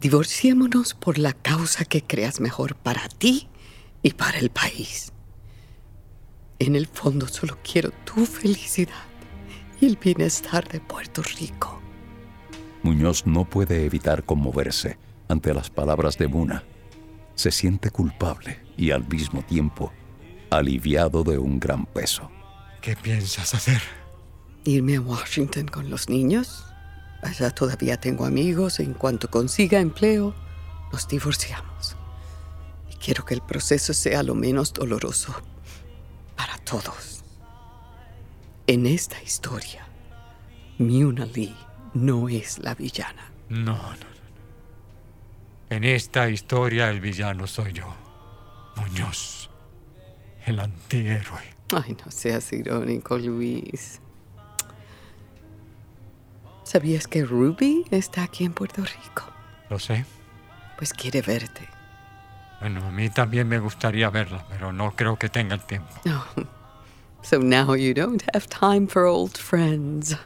Divorciémonos 0.00 0.94
por 0.94 1.18
la 1.18 1.32
causa 1.32 1.84
que 1.84 2.02
creas 2.02 2.40
mejor 2.40 2.76
para 2.76 3.08
ti 3.08 3.48
y 4.02 4.10
para 4.12 4.38
el 4.38 4.50
país. 4.50 5.12
En 6.58 6.76
el 6.76 6.86
fondo 6.86 7.26
solo 7.26 7.58
quiero 7.62 7.90
tu 8.04 8.26
felicidad 8.26 9.04
y 9.80 9.86
el 9.86 9.96
bienestar 9.96 10.68
de 10.68 10.80
Puerto 10.80 11.22
Rico. 11.22 11.80
Muñoz 12.82 13.26
no 13.26 13.44
puede 13.48 13.86
evitar 13.86 14.24
conmoverse 14.24 14.98
ante 15.28 15.54
las 15.54 15.70
palabras 15.70 16.18
de 16.18 16.28
Muna. 16.28 16.64
Se 17.34 17.50
siente 17.50 17.90
culpable 17.90 18.60
y 18.76 18.90
al 18.90 19.08
mismo 19.08 19.42
tiempo 19.42 19.90
aliviado 20.50 21.24
de 21.24 21.38
un 21.38 21.58
gran 21.58 21.86
peso. 21.86 22.30
¿Qué 22.80 22.94
piensas 22.94 23.54
hacer? 23.54 24.03
Irme 24.64 24.96
a 24.96 25.00
Washington 25.00 25.68
con 25.68 25.90
los 25.90 26.08
niños. 26.08 26.64
Allá 27.22 27.50
todavía 27.50 27.98
tengo 27.98 28.24
amigos. 28.24 28.80
En 28.80 28.94
cuanto 28.94 29.30
consiga 29.30 29.78
empleo, 29.78 30.34
nos 30.90 31.06
divorciamos. 31.06 31.96
Y 32.90 32.96
quiero 32.96 33.24
que 33.24 33.34
el 33.34 33.42
proceso 33.42 33.92
sea 33.92 34.22
lo 34.22 34.34
menos 34.34 34.72
doloroso 34.72 35.34
para 36.34 36.56
todos. 36.58 37.22
En 38.66 38.86
esta 38.86 39.22
historia, 39.22 39.86
Muna 40.78 41.26
Lee 41.26 41.54
no 41.92 42.28
es 42.30 42.58
la 42.58 42.74
villana. 42.74 43.30
No, 43.50 43.74
no, 43.74 43.90
no. 43.90 44.14
En 45.68 45.84
esta 45.84 46.30
historia 46.30 46.88
el 46.88 47.00
villano 47.00 47.46
soy 47.46 47.74
yo. 47.74 47.94
Muñoz. 48.76 49.50
El 50.46 50.60
antihéroe. 50.60 51.54
Ay, 51.72 51.96
no 52.04 52.10
seas 52.10 52.52
irónico, 52.52 53.18
Luis. 53.18 54.00
¿Sabías 56.64 57.06
que 57.06 57.24
Ruby 57.24 57.84
está 57.90 58.24
aquí 58.24 58.44
en 58.44 58.52
Puerto 58.52 58.82
Rico? 58.82 59.30
Lo 59.70 59.78
sé. 59.78 60.04
Pues 60.76 60.92
quiere 60.92 61.22
verte. 61.22 61.68
Bueno, 62.60 62.84
a 62.86 62.90
mí 62.90 63.10
también 63.10 63.46
me 63.46 63.58
gustaría 63.58 64.08
verla, 64.10 64.46
pero 64.48 64.72
no 64.72 64.96
creo 64.96 65.18
que 65.18 65.28
tenga 65.28 65.54
el 65.54 65.62
tiempo. 65.62 65.90
Oh. 66.06 66.42
So 67.22 67.38
now 67.38 67.74
you 67.74 67.94
don't 67.94 68.22
have 68.34 68.48
time 68.48 68.86
for 68.86 69.04
old 69.04 69.38
friends. 69.38 70.16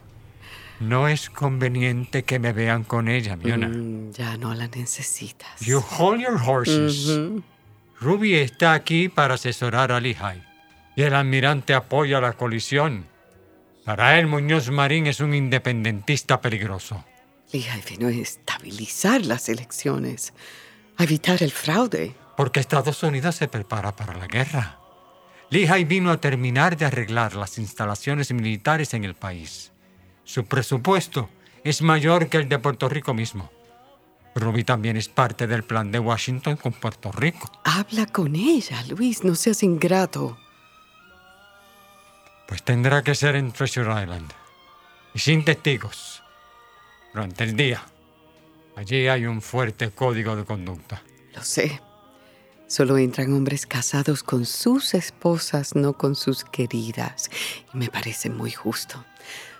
No 0.81 1.09
es 1.09 1.29
conveniente 1.31 2.25
que 2.25 2.39
me 2.39 2.53
vean 2.53 2.85
con 2.85 3.09
ella, 3.09 3.37
Miona. 3.37 3.69
Mm, 3.69 4.13
ya 4.13 4.37
no 4.37 4.55
la 4.55 4.69
necesitas. 4.69 5.61
You 5.61 5.81
hold 5.81 6.21
your 6.21 6.41
horses. 6.45 7.09
Ujú. 7.09 7.43
Ruby 8.01 8.35
está 8.35 8.75
aquí 8.75 9.09
para 9.09 9.35
asesorar 9.35 9.91
a 9.91 10.01
Lehigh. 10.01 10.43
Y 10.95 11.03
el 11.03 11.15
almirante 11.15 11.75
apoya 11.75 12.21
la 12.21 12.33
colisión. 12.33 13.05
Para 13.89 14.19
él, 14.19 14.27
Muñoz 14.27 14.69
Marín 14.69 15.07
es 15.07 15.19
un 15.21 15.33
independentista 15.33 16.43
peligroso. 16.43 17.07
Lehigh 17.51 17.83
vino 17.89 18.09
a 18.09 18.11
estabilizar 18.11 19.25
las 19.25 19.49
elecciones, 19.49 20.35
a 20.99 21.05
evitar 21.05 21.43
el 21.43 21.51
fraude. 21.51 22.15
Porque 22.37 22.61
Estados 22.61 23.03
Unidos 23.03 23.37
se 23.37 23.49
prepara 23.49 23.97
para 23.97 24.13
la 24.13 24.27
guerra. 24.27 24.79
Lehigh 25.49 25.87
vino 25.87 26.11
a 26.11 26.21
terminar 26.21 26.77
de 26.77 26.85
arreglar 26.85 27.35
las 27.35 27.57
instalaciones 27.57 28.31
militares 28.31 28.93
en 28.93 29.05
el 29.05 29.15
país. 29.15 29.73
Su 30.23 30.45
presupuesto 30.45 31.31
es 31.65 31.81
mayor 31.81 32.29
que 32.29 32.37
el 32.37 32.47
de 32.51 32.59
Puerto 32.59 32.91
Rico 32.91 33.15
mismo. 33.15 33.51
Ruby 34.35 34.65
también 34.65 34.99
es 34.99 35.09
parte 35.09 35.47
del 35.47 35.65
plan 35.65 35.91
de 35.91 35.99
Washington 35.99 36.59
con 36.59 36.75
Puerto 36.75 37.11
Rico. 37.11 37.51
Habla 37.65 38.05
con 38.05 38.37
ella, 38.37 38.85
Luis, 38.87 39.25
no 39.25 39.35
seas 39.35 39.63
ingrato. 39.63 40.37
Pues 42.49 42.63
tendrá 42.63 43.03
que 43.03 43.15
ser 43.15 43.37
en 43.37 43.53
Treasure 43.53 44.03
Island. 44.03 44.33
Y 45.15 45.19
sin 45.19 45.45
testigos. 45.45 46.23
Durante 47.13 47.45
el 47.45 47.55
día. 47.57 47.83
Allí 48.77 49.07
hay 49.09 49.27
un 49.27 49.43
fuerte 49.43 49.91
código 49.91 50.35
de 50.35 50.45
conducta. 50.45 51.03
Lo 51.35 51.43
sé. 51.43 51.81
Solo 52.67 52.97
entran 52.99 53.33
hombres 53.33 53.67
casados 53.67 54.23
con 54.23 54.45
sus 54.47 54.95
esposas, 54.95 55.75
no 55.75 55.95
con 55.95 56.15
sus 56.15 56.45
queridas. 56.45 57.31
Y 57.75 57.77
me 57.77 57.89
parece 57.89 58.31
muy 58.31 58.51
justo. 58.51 59.05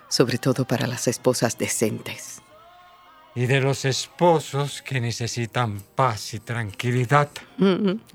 Sobre 0.07 0.37
todo 0.37 0.65
para 0.65 0.87
las 0.87 1.07
esposas 1.07 1.57
decentes. 1.57 2.41
y 3.35 3.45
de 3.45 3.61
los 3.61 3.85
esposos 3.85 4.81
que 4.81 4.99
necesitan 4.99 5.79
paz 5.95 6.33
y 6.33 6.39
tranquilidad. 6.39 7.29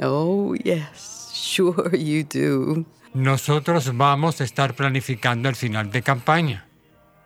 Oh, 0.03 0.55
yes, 0.55 1.31
sure 1.33 1.97
you 1.97 2.25
do. 2.25 2.85
Nosotros 3.15 3.97
vamos 3.97 4.41
a 4.41 4.45
estar 4.45 4.75
planificando 4.75 5.49
el 5.49 5.55
final 5.55 5.89
de 5.93 6.03
campaña. 6.03 6.67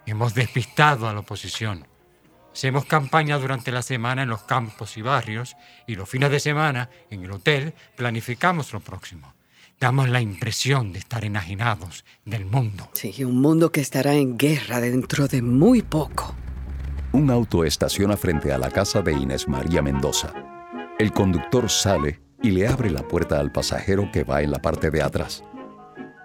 Hemos 0.04 0.34
despistado 0.34 1.08
a 1.08 1.14
la 1.14 1.20
oposición. 1.20 1.86
Hacemos 2.52 2.84
campaña 2.84 3.38
durante 3.38 3.72
la 3.72 3.80
semana 3.80 4.24
en 4.24 4.28
los 4.28 4.42
campos 4.42 4.98
y 4.98 5.02
barrios 5.02 5.56
y 5.86 5.94
los 5.94 6.06
fines 6.06 6.30
de 6.30 6.40
semana 6.40 6.90
en 7.08 7.24
el 7.24 7.32
hotel 7.32 7.72
planificamos 7.96 8.70
lo 8.74 8.80
próximo. 8.80 9.32
Damos 9.80 10.10
la 10.10 10.20
impresión 10.20 10.92
de 10.92 10.98
estar 10.98 11.24
enajenados 11.24 12.04
del 12.26 12.44
mundo. 12.44 12.90
Sí, 12.92 13.24
un 13.24 13.40
mundo 13.40 13.72
que 13.72 13.80
estará 13.80 14.12
en 14.12 14.36
guerra 14.36 14.80
dentro 14.80 15.26
de 15.26 15.40
muy 15.40 15.80
poco. 15.80 16.34
Un 17.12 17.30
auto 17.30 17.64
estaciona 17.64 18.18
frente 18.18 18.52
a 18.52 18.58
la 18.58 18.70
casa 18.70 19.00
de 19.00 19.14
Inés 19.14 19.48
María 19.48 19.80
Mendoza. 19.80 20.34
El 20.98 21.12
conductor 21.12 21.70
sale 21.70 22.20
y 22.42 22.50
le 22.50 22.68
abre 22.68 22.90
la 22.90 23.08
puerta 23.08 23.40
al 23.40 23.52
pasajero 23.52 24.10
que 24.12 24.24
va 24.24 24.42
en 24.42 24.50
la 24.50 24.58
parte 24.58 24.90
de 24.90 25.00
atrás. 25.00 25.42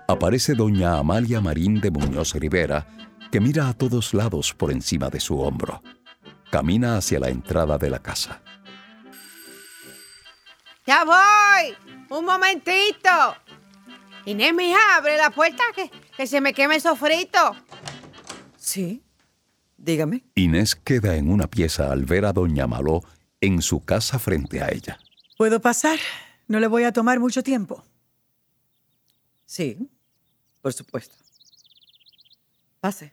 Aparece 0.08 0.54
doña 0.54 0.98
Amalia 0.98 1.40
Marín 1.40 1.80
de 1.80 1.90
Muñoz 1.90 2.34
Rivera, 2.34 2.86
que 3.32 3.40
mira 3.40 3.70
a 3.70 3.74
todos 3.74 4.14
lados 4.14 4.54
por 4.54 4.72
encima 4.72 5.10
de 5.10 5.20
su 5.20 5.40
hombro. 5.40 5.82
Camina 6.52 6.98
hacia 6.98 7.20
la 7.20 7.30
entrada 7.30 7.78
de 7.78 7.90
la 7.90 8.00
casa. 8.00 8.42
¡Ya 10.86 11.06
voy! 11.06 11.76
¡Un 12.10 12.26
momentito! 12.26 13.10
Inés, 14.26 14.54
mija, 14.54 14.98
abre 14.98 15.18
la 15.18 15.30
puerta 15.30 15.64
que, 15.74 15.90
que 16.16 16.28
se 16.28 16.42
me 16.42 16.54
queme 16.54 16.76
el 16.76 16.82
sofrito. 16.82 17.56
Sí, 18.58 19.02
dígame. 19.78 20.24
Inés 20.36 20.76
queda 20.76 21.16
en 21.16 21.32
una 21.32 21.48
pieza 21.48 21.92
al 21.92 22.04
ver 22.04 22.26
a 22.26 22.34
doña 22.34 22.68
Maló 22.68 23.04
en 23.40 23.62
su 23.62 23.84
casa 23.84 24.20
frente 24.20 24.62
a 24.62 24.70
ella. 24.70 25.00
¿Puedo 25.38 25.62
pasar? 25.62 25.98
No 26.48 26.60
le 26.60 26.68
voy 26.68 26.84
a 26.84 26.92
tomar 26.92 27.20
mucho 27.20 27.42
tiempo. 27.42 27.84
Sí, 29.46 29.90
por 30.64 30.72
supuesto. 30.72 31.14
Pase. 32.80 33.12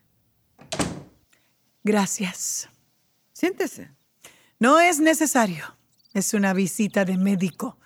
Gracias. 1.83 2.69
Siéntese. 3.33 3.91
No 4.57 4.79
es 4.79 4.99
necesario. 4.99 5.77
Es 6.13 6.33
una 6.33 6.53
visita 6.53 7.03
de 7.03 7.17
médico. 7.17 7.77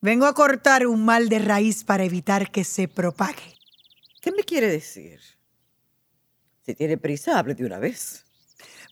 Vengo 0.00 0.26
a 0.26 0.34
cortar 0.34 0.86
un 0.86 1.04
mal 1.04 1.28
de 1.28 1.40
raíz 1.40 1.82
para 1.82 2.04
evitar 2.04 2.52
que 2.52 2.62
se 2.62 2.86
propague. 2.86 3.56
¿Qué 4.20 4.30
me 4.30 4.44
quiere 4.44 4.68
decir? 4.68 5.20
Si 6.64 6.76
tiene 6.76 6.96
prisa, 6.96 7.40
hable 7.40 7.54
de 7.54 7.64
una 7.64 7.80
vez. 7.80 8.24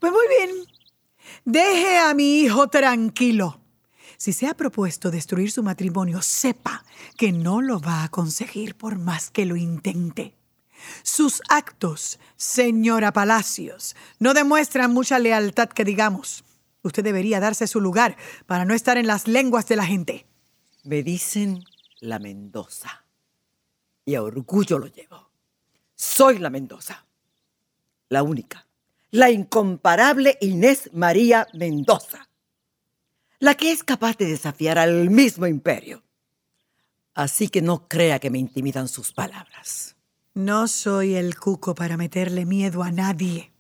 Pues 0.00 0.10
muy 0.10 0.26
bien. 0.26 0.50
Deje 1.44 1.98
a 1.98 2.14
mi 2.14 2.40
hijo 2.40 2.66
tranquilo. 2.66 3.60
Si 4.16 4.32
se 4.32 4.46
ha 4.46 4.54
propuesto 4.54 5.10
destruir 5.10 5.50
su 5.50 5.62
matrimonio, 5.62 6.22
sepa 6.22 6.84
que 7.16 7.32
no 7.32 7.60
lo 7.60 7.80
va 7.80 8.04
a 8.04 8.08
conseguir 8.08 8.76
por 8.76 8.98
más 8.98 9.30
que 9.30 9.46
lo 9.46 9.56
intente. 9.56 10.36
Sus 11.02 11.42
actos, 11.48 12.18
señora 12.36 13.12
Palacios, 13.12 13.96
no 14.18 14.34
demuestran 14.34 14.92
mucha 14.92 15.18
lealtad 15.18 15.68
que 15.68 15.84
digamos. 15.84 16.44
Usted 16.82 17.02
debería 17.02 17.40
darse 17.40 17.66
su 17.66 17.80
lugar 17.80 18.16
para 18.46 18.64
no 18.64 18.74
estar 18.74 18.96
en 18.96 19.06
las 19.06 19.26
lenguas 19.26 19.66
de 19.66 19.76
la 19.76 19.86
gente. 19.86 20.26
Me 20.84 21.02
dicen 21.02 21.64
la 22.00 22.18
Mendoza. 22.18 23.04
Y 24.04 24.14
a 24.14 24.22
orgullo 24.22 24.78
lo 24.78 24.86
llevo. 24.86 25.30
Soy 25.94 26.38
la 26.38 26.50
Mendoza. 26.50 27.04
La 28.08 28.22
única. 28.22 28.66
La 29.10 29.30
incomparable 29.30 30.38
Inés 30.40 30.90
María 30.92 31.48
Mendoza. 31.54 32.28
La 33.38 33.54
que 33.54 33.70
es 33.70 33.84
capaz 33.84 34.16
de 34.16 34.26
desafiar 34.26 34.78
al 34.78 35.10
mismo 35.10 35.46
imperio. 35.46 36.02
Así 37.14 37.48
que 37.48 37.60
no 37.60 37.86
crea 37.88 38.18
que 38.18 38.30
me 38.30 38.38
intimidan 38.38 38.88
sus 38.88 39.12
palabras. 39.12 39.96
No 40.34 40.68
soy 40.68 41.14
el 41.14 41.38
cuco 41.38 41.74
para 41.74 41.96
meterle 41.96 42.46
miedo 42.46 42.82
a 42.82 42.90
nadie. 42.90 43.52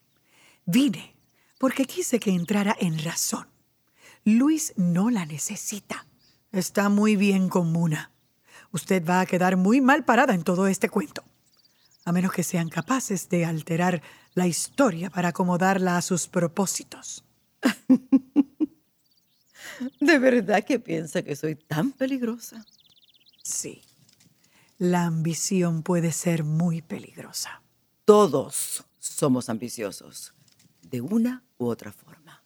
Vine 0.64 1.14
porque 1.58 1.84
quise 1.84 2.20
que 2.20 2.30
entrara 2.30 2.76
en 2.78 2.98
razón. 3.02 3.48
Luis 4.24 4.72
no 4.76 5.10
la 5.10 5.24
necesita. 5.24 6.06
Está 6.52 6.88
muy 6.88 7.16
bien 7.16 7.48
con 7.48 7.72
Muna. 7.72 8.12
Usted 8.72 9.04
va 9.04 9.20
a 9.20 9.26
quedar 9.26 9.56
muy 9.56 9.80
mal 9.80 10.04
parada 10.04 10.34
en 10.34 10.42
todo 10.42 10.66
este 10.66 10.88
cuento. 10.88 11.22
A 12.04 12.12
menos 12.12 12.32
que 12.32 12.42
sean 12.42 12.68
capaces 12.68 13.28
de 13.28 13.44
alterar 13.44 14.02
la 14.34 14.46
historia 14.46 15.10
para 15.10 15.28
acomodarla 15.28 15.96
a 15.96 16.02
sus 16.02 16.28
propósitos. 16.28 17.24
¿De 20.00 20.18
verdad 20.18 20.64
que 20.64 20.78
piensa 20.78 21.22
que 21.22 21.36
soy 21.36 21.54
tan 21.54 21.92
peligrosa? 21.92 22.64
Sí. 23.42 23.82
La 24.78 25.06
ambición 25.06 25.82
puede 25.82 26.12
ser 26.12 26.44
muy 26.44 26.82
peligrosa. 26.82 27.62
Todos 28.04 28.84
somos 28.98 29.48
ambiciosos, 29.48 30.34
de 30.82 31.00
una 31.00 31.44
u 31.58 31.66
otra 31.66 31.92
forma. 31.92 32.42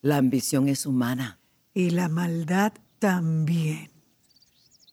La 0.00 0.16
ambición 0.16 0.68
es 0.68 0.86
humana. 0.86 1.40
Y 1.74 1.90
la 1.90 2.08
maldad 2.08 2.72
también. 2.98 3.90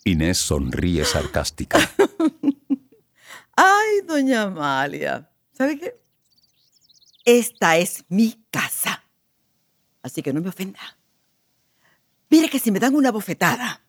Inés 0.04 0.38
sonríe 0.38 1.06
sarcástica. 1.06 1.80
Ay, 3.56 4.02
doña 4.08 4.44
Amalia. 4.44 5.30
¿Sabe 5.54 5.80
qué? 5.80 6.00
Esta 7.24 7.78
es 7.78 8.06
mi 8.10 8.46
casa. 8.52 9.04
Así 10.04 10.22
que 10.22 10.34
no 10.34 10.42
me 10.42 10.50
ofenda. 10.50 10.80
Mire 12.30 12.50
que 12.50 12.60
si 12.60 12.72
me 12.72 12.80
dan 12.80 12.96
una 12.96 13.12
bofetada, 13.12 13.86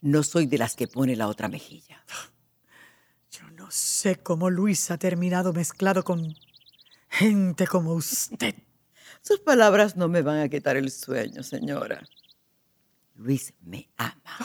no 0.00 0.22
soy 0.22 0.46
de 0.46 0.58
las 0.58 0.76
que 0.76 0.88
pone 0.88 1.16
la 1.16 1.28
otra 1.28 1.48
mejilla. 1.48 2.04
Yo 3.30 3.50
no 3.50 3.70
sé 3.70 4.16
cómo 4.16 4.50
Luis 4.50 4.90
ha 4.90 4.98
terminado 4.98 5.52
mezclado 5.52 6.04
con 6.04 6.34
gente 7.08 7.66
como 7.66 7.94
usted. 7.94 8.54
Sus 9.20 9.40
palabras 9.40 9.96
no 9.96 10.08
me 10.08 10.22
van 10.22 10.40
a 10.40 10.48
quitar 10.48 10.76
el 10.76 10.90
sueño, 10.90 11.42
señora. 11.42 12.02
Luis 13.14 13.54
me 13.60 13.88
ama. 13.96 14.38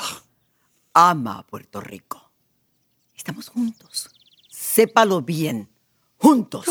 Ama 0.94 1.40
a 1.40 1.48
Puerto 1.48 1.82
Rico. 1.82 2.32
Estamos 3.16 3.50
juntos. 3.50 4.10
Sépalo 4.50 5.22
bien. 5.22 5.70
Juntos. 6.18 6.66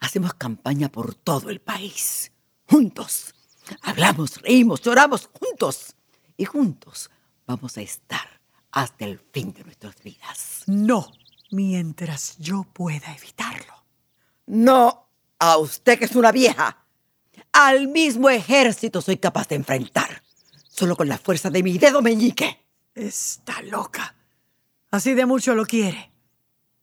Hacemos 0.00 0.34
campaña 0.34 0.90
por 0.90 1.14
todo 1.14 1.50
el 1.50 1.60
país. 1.60 2.32
Juntos. 2.66 3.34
Hablamos, 3.82 4.40
reímos, 4.42 4.82
lloramos 4.82 5.28
juntos. 5.32 5.94
Y 6.36 6.44
juntos 6.44 7.10
vamos 7.46 7.76
a 7.76 7.80
estar 7.80 8.40
hasta 8.70 9.04
el 9.04 9.18
fin 9.32 9.52
de 9.52 9.64
nuestras 9.64 10.02
vidas. 10.02 10.62
No, 10.66 11.10
mientras 11.50 12.36
yo 12.38 12.64
pueda 12.72 13.14
evitarlo. 13.14 13.84
No, 14.46 15.08
a 15.38 15.58
usted 15.58 15.98
que 15.98 16.04
es 16.04 16.16
una 16.16 16.32
vieja. 16.32 16.84
Al 17.52 17.88
mismo 17.88 18.30
ejército 18.30 19.00
soy 19.00 19.16
capaz 19.16 19.48
de 19.48 19.56
enfrentar. 19.56 20.22
Solo 20.68 20.96
con 20.96 21.08
la 21.08 21.18
fuerza 21.18 21.50
de 21.50 21.62
mi 21.62 21.78
dedo 21.78 22.02
meñique. 22.02 22.64
Está 22.94 23.62
loca. 23.62 24.14
Así 24.90 25.14
de 25.14 25.26
mucho 25.26 25.54
lo 25.54 25.66
quiere. 25.66 26.10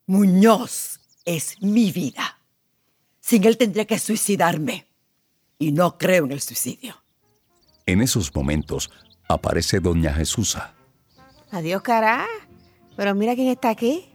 Muñoz 0.05 0.99
es 1.23 1.61
mi 1.61 1.91
vida. 1.91 2.39
Sin 3.19 3.43
él 3.45 3.57
tendría 3.57 3.85
que 3.85 3.97
suicidarme. 3.97 4.87
Y 5.57 5.71
no 5.71 5.97
creo 5.97 6.25
en 6.25 6.31
el 6.31 6.41
suicidio. 6.41 6.95
En 7.85 8.01
esos 8.01 8.33
momentos 8.35 8.89
aparece 9.27 9.79
doña 9.79 10.13
Jesusa. 10.13 10.73
Adiós, 11.51 11.81
cara. 11.81 12.25
Pero 12.95 13.15
mira 13.15 13.35
quién 13.35 13.47
está 13.47 13.69
aquí. 13.69 14.09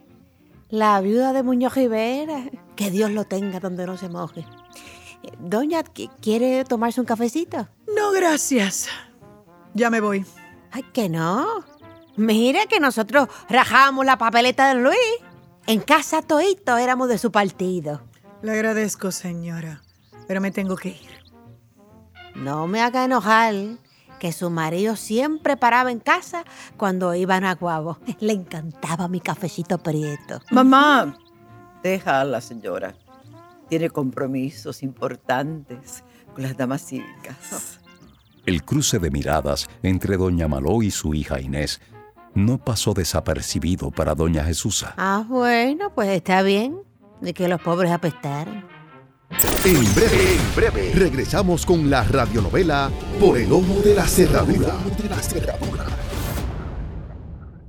La 0.68 1.00
viuda 1.00 1.32
de 1.32 1.42
Muñoz 1.42 1.74
Rivera. 1.74 2.44
Que 2.76 2.90
Dios 2.90 3.10
lo 3.10 3.24
tenga 3.24 3.60
donde 3.60 3.86
no 3.86 3.96
se 3.96 4.08
moje. 4.08 4.44
Doña, 5.38 5.82
¿quiere 5.82 6.64
tomarse 6.64 7.00
un 7.00 7.06
cafecito? 7.06 7.68
No, 7.94 8.12
gracias. 8.12 8.88
Ya 9.74 9.90
me 9.90 10.00
voy. 10.00 10.24
Ay, 10.70 10.82
que 10.92 11.08
no. 11.08 11.64
Mira 12.16 12.66
que 12.66 12.80
nosotros 12.80 13.28
rajábamos 13.48 14.04
la 14.04 14.18
papeleta 14.18 14.68
de 14.68 14.80
Luis. 14.80 14.98
En 15.66 15.80
casa 15.80 16.22
toito 16.22 16.76
éramos 16.76 17.08
de 17.08 17.18
su 17.18 17.30
partido. 17.30 18.02
Le 18.42 18.52
agradezco, 18.52 19.12
señora, 19.12 19.82
pero 20.26 20.40
me 20.40 20.50
tengo 20.50 20.76
que 20.76 20.90
ir. 20.90 21.19
No 22.34 22.66
me 22.66 22.80
haga 22.80 23.04
enojar, 23.04 23.54
que 24.20 24.32
su 24.32 24.50
marido 24.50 24.94
siempre 24.96 25.56
paraba 25.56 25.90
en 25.90 25.98
casa 25.98 26.44
cuando 26.76 27.14
iban 27.14 27.44
a 27.44 27.54
Guabo. 27.54 27.98
Le 28.20 28.32
encantaba 28.32 29.08
mi 29.08 29.20
cafecito 29.20 29.78
prieto. 29.78 30.40
Mamá, 30.50 31.16
deja 31.82 32.20
a 32.20 32.24
la 32.24 32.40
señora. 32.40 32.94
Tiene 33.68 33.90
compromisos 33.90 34.82
importantes 34.82 36.04
con 36.34 36.42
las 36.42 36.56
damas 36.56 36.84
cívicas. 36.86 37.80
El 38.46 38.64
cruce 38.64 38.98
de 38.98 39.10
miradas 39.10 39.68
entre 39.82 40.16
doña 40.16 40.48
Maló 40.48 40.82
y 40.82 40.90
su 40.90 41.14
hija 41.14 41.40
Inés 41.40 41.80
no 42.34 42.58
pasó 42.58 42.94
desapercibido 42.94 43.90
para 43.90 44.14
doña 44.14 44.44
Jesusa. 44.44 44.94
Ah, 44.96 45.24
bueno, 45.26 45.92
pues 45.94 46.08
está 46.10 46.42
bien. 46.42 46.78
De 47.20 47.34
que 47.34 47.48
los 47.48 47.60
pobres 47.60 47.92
apestaran. 47.92 48.69
En 49.64 49.94
breve, 49.94 50.34
en 50.34 50.54
breve, 50.56 50.92
regresamos 50.92 51.64
con 51.64 51.88
la 51.88 52.02
radionovela 52.02 52.90
Por 53.20 53.38
el 53.38 53.52
Ojo 53.52 53.80
de 53.84 53.94
la 53.94 54.06
Cerradura. 54.06 54.74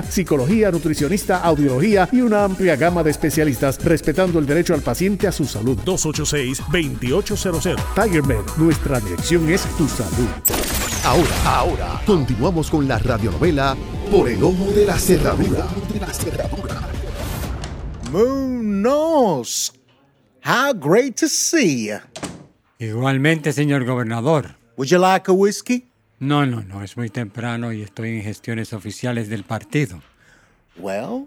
psicología, 0.00 0.70
nutricionista, 0.70 1.40
audiología 1.40 2.08
y 2.12 2.20
una 2.20 2.44
amplia 2.44 2.76
gama 2.76 3.02
de 3.02 3.10
especialistas, 3.10 3.84
respetando 3.84 4.38
el 4.38 4.46
derecho 4.46 4.74
al 4.74 4.82
paciente 4.82 5.26
a 5.26 5.32
su 5.32 5.44
salud. 5.44 5.76
286-2800. 5.84 7.76
Tiger 7.94 8.22
Med, 8.22 8.44
nuestra 8.56 9.00
dirección 9.00 9.50
es 9.50 9.64
tu 9.76 9.88
salud. 9.88 10.28
Ahora, 11.04 11.34
ahora, 11.44 12.00
continuamos 12.06 12.70
con 12.70 12.86
la 12.86 12.96
radionovela 12.98 13.76
Por 14.08 14.28
el 14.28 14.42
Ojo 14.42 14.70
de 14.72 14.86
la 14.86 14.96
Cerradura. 14.96 15.66
Munoz, 18.12 19.72
how 20.44 20.72
great 20.72 21.16
to 21.16 21.28
see 21.28 21.88
you. 21.88 21.98
Igualmente, 22.78 23.52
señor 23.52 23.84
gobernador. 23.84 24.56
Would 24.76 24.90
you 24.90 24.98
like 24.98 25.30
a 25.30 25.32
whiskey? 25.32 25.91
No, 26.22 26.46
no, 26.46 26.62
no, 26.62 26.84
es 26.84 26.96
muy 26.96 27.10
temprano 27.10 27.72
y 27.72 27.82
estoy 27.82 28.10
en 28.10 28.22
gestiones 28.22 28.72
oficiales 28.72 29.28
del 29.28 29.42
partido. 29.42 30.00
Well, 30.76 31.26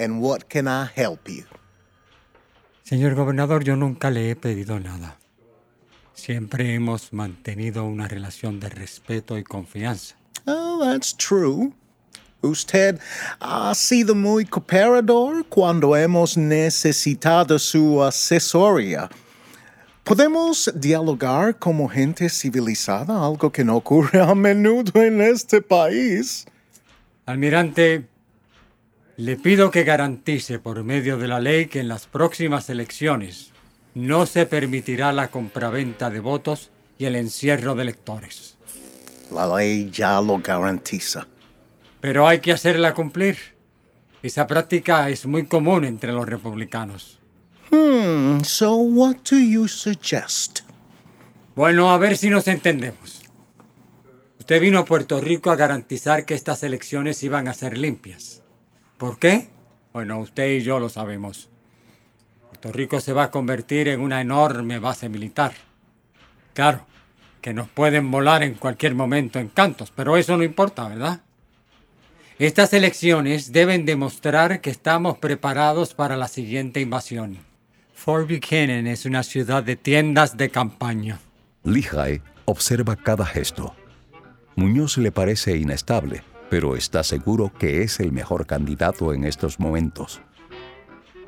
and 0.00 0.20
what 0.20 0.48
can 0.48 0.66
I 0.66 0.90
help 1.00 1.28
you? 1.28 1.44
Señor 2.82 3.14
gobernador, 3.14 3.62
yo 3.62 3.76
nunca 3.76 4.10
le 4.10 4.30
he 4.30 4.34
pedido 4.34 4.80
nada. 4.80 5.16
Siempre 6.12 6.74
hemos 6.74 7.12
mantenido 7.12 7.84
una 7.84 8.08
relación 8.08 8.58
de 8.58 8.68
respeto 8.70 9.38
y 9.38 9.44
confianza. 9.44 10.16
Oh, 10.44 10.80
that's 10.82 11.16
true. 11.16 11.72
Usted 12.42 12.98
ha 13.38 13.72
sido 13.76 14.16
muy 14.16 14.44
cooperador 14.44 15.46
cuando 15.46 15.94
hemos 15.94 16.36
necesitado 16.36 17.60
su 17.60 18.02
asesoría. 18.02 19.08
Podemos 20.04 20.72
dialogar 20.74 21.58
como 21.58 21.88
gente 21.88 22.28
civilizada, 22.28 23.24
algo 23.24 23.52
que 23.52 23.64
no 23.64 23.76
ocurre 23.76 24.20
a 24.20 24.34
menudo 24.34 25.02
en 25.02 25.20
este 25.20 25.62
país. 25.62 26.46
Almirante, 27.26 28.06
le 29.16 29.36
pido 29.36 29.70
que 29.70 29.84
garantice 29.84 30.58
por 30.58 30.82
medio 30.82 31.18
de 31.18 31.28
la 31.28 31.38
ley 31.38 31.66
que 31.66 31.80
en 31.80 31.88
las 31.88 32.06
próximas 32.06 32.70
elecciones 32.70 33.52
no 33.94 34.26
se 34.26 34.46
permitirá 34.46 35.12
la 35.12 35.28
compraventa 35.28 36.10
de 36.10 36.20
votos 36.20 36.70
y 36.98 37.04
el 37.04 37.14
encierro 37.16 37.74
de 37.74 37.82
electores. 37.82 38.56
La 39.30 39.46
ley 39.56 39.90
ya 39.92 40.20
lo 40.20 40.38
garantiza. 40.38 41.28
Pero 42.00 42.26
hay 42.26 42.40
que 42.40 42.52
hacerla 42.52 42.94
cumplir. 42.94 43.36
Esa 44.22 44.46
práctica 44.46 45.08
es 45.08 45.24
muy 45.26 45.46
común 45.46 45.84
entre 45.84 46.12
los 46.12 46.26
republicanos. 46.26 47.19
Hmm, 47.70 48.40
so 48.42 48.74
what 48.74 49.16
do 49.30 49.38
you 49.38 49.68
suggest? 49.68 50.60
Bueno, 51.54 51.90
a 51.90 51.98
ver 51.98 52.16
si 52.16 52.30
nos 52.30 52.48
entendemos. 52.48 53.22
Usted 54.38 54.60
vino 54.60 54.80
a 54.80 54.84
Puerto 54.84 55.20
Rico 55.20 55.50
a 55.50 55.56
garantizar 55.56 56.24
que 56.24 56.34
estas 56.34 56.62
elecciones 56.62 57.22
iban 57.22 57.46
a 57.46 57.54
ser 57.54 57.78
limpias. 57.78 58.42
¿Por 58.98 59.18
qué? 59.18 59.48
Bueno, 59.92 60.18
usted 60.18 60.50
y 60.50 60.62
yo 60.62 60.80
lo 60.80 60.88
sabemos. 60.88 61.48
Puerto 62.48 62.72
Rico 62.72 63.00
se 63.00 63.12
va 63.12 63.24
a 63.24 63.30
convertir 63.30 63.88
en 63.88 64.00
una 64.00 64.20
enorme 64.20 64.78
base 64.78 65.08
militar. 65.08 65.52
Claro, 66.54 66.84
que 67.40 67.54
nos 67.54 67.68
pueden 67.68 68.10
volar 68.10 68.42
en 68.42 68.54
cualquier 68.54 68.94
momento 68.94 69.38
en 69.38 69.48
cantos, 69.48 69.92
pero 69.94 70.16
eso 70.16 70.36
no 70.36 70.42
importa, 70.42 70.88
¿verdad? 70.88 71.20
Estas 72.38 72.72
elecciones 72.72 73.52
deben 73.52 73.84
demostrar 73.84 74.60
que 74.60 74.70
estamos 74.70 75.18
preparados 75.18 75.94
para 75.94 76.16
la 76.16 76.26
siguiente 76.26 76.80
invasión. 76.80 77.49
Fort 78.02 78.30
Buchanan 78.30 78.86
es 78.86 79.04
una 79.04 79.22
ciudad 79.22 79.62
de 79.62 79.76
tiendas 79.76 80.38
de 80.38 80.48
campaña. 80.48 81.20
Lehigh 81.64 82.22
observa 82.46 82.96
cada 82.96 83.26
gesto. 83.26 83.74
Muñoz 84.56 84.96
le 84.96 85.12
parece 85.12 85.58
inestable, 85.58 86.22
pero 86.48 86.76
está 86.76 87.04
seguro 87.04 87.52
que 87.58 87.82
es 87.82 88.00
el 88.00 88.10
mejor 88.10 88.46
candidato 88.46 89.12
en 89.12 89.24
estos 89.24 89.60
momentos. 89.60 90.22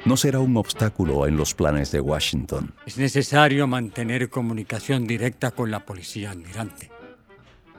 No 0.06 0.16
será 0.16 0.38
un 0.40 0.56
obstáculo 0.56 1.26
en 1.26 1.36
los 1.36 1.52
planes 1.52 1.92
de 1.92 2.00
Washington. 2.00 2.72
Es 2.86 2.96
necesario 2.96 3.66
mantener 3.66 4.30
comunicación 4.30 5.06
directa 5.06 5.50
con 5.50 5.70
la 5.70 5.84
policía, 5.84 6.30
almirante. 6.30 6.90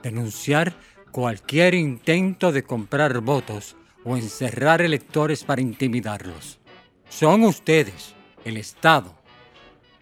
Denunciar 0.04 0.76
cualquier 1.10 1.74
intento 1.74 2.52
de 2.52 2.62
comprar 2.62 3.20
votos 3.22 3.76
o 4.04 4.18
encerrar 4.18 4.84
electores 4.84 5.44
para 5.44 5.64
intimidarlos. 5.64 6.60
Son 7.10 7.42
ustedes, 7.42 8.14
el 8.46 8.58
Estado, 8.58 9.14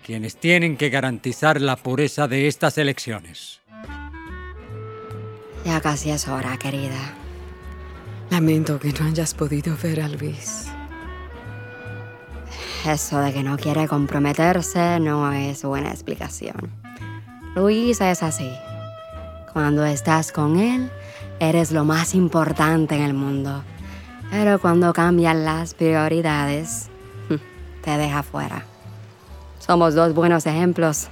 quienes 0.06 0.36
tienen 0.36 0.78
que 0.78 0.90
garantizar 0.90 1.62
la 1.62 1.76
pureza 1.76 2.28
de 2.28 2.48
estas 2.48 2.78
elecciones. 2.78 3.62
Ya 5.66 5.80
casi 5.80 6.10
es 6.10 6.28
hora, 6.28 6.58
querida. 6.58 7.16
Lamento 8.30 8.80
que 8.80 8.94
no 8.94 9.06
hayas 9.06 9.34
podido 9.34 9.76
ver 9.82 10.02
a 10.02 10.08
Luis. 10.08 10.68
Eso 12.86 13.20
de 13.20 13.32
que 13.32 13.44
no 13.44 13.58
quiere 13.58 13.88
comprometerse 13.88 15.00
no 15.00 15.32
es 15.32 15.64
buena 15.64 15.92
explicación. 15.92 16.72
Luis 17.56 18.02
es 18.02 18.24
así. 18.24 18.50
Cuando 19.54 19.86
estás 19.86 20.32
con 20.32 20.58
él, 20.58 20.90
eres 21.40 21.72
lo 21.72 21.86
más 21.86 22.16
importante 22.16 22.96
en 22.96 23.02
el 23.02 23.14
mundo. 23.14 23.64
Pero 24.32 24.60
cuando 24.60 24.94
cambian 24.94 25.44
las 25.44 25.74
prioridades, 25.74 26.91
te 27.84 27.98
deja 27.98 28.24
fuera. 28.24 28.66
Somos 29.60 29.94
dos 29.94 30.14
buenos 30.14 30.46
ejemplos. 30.46 31.08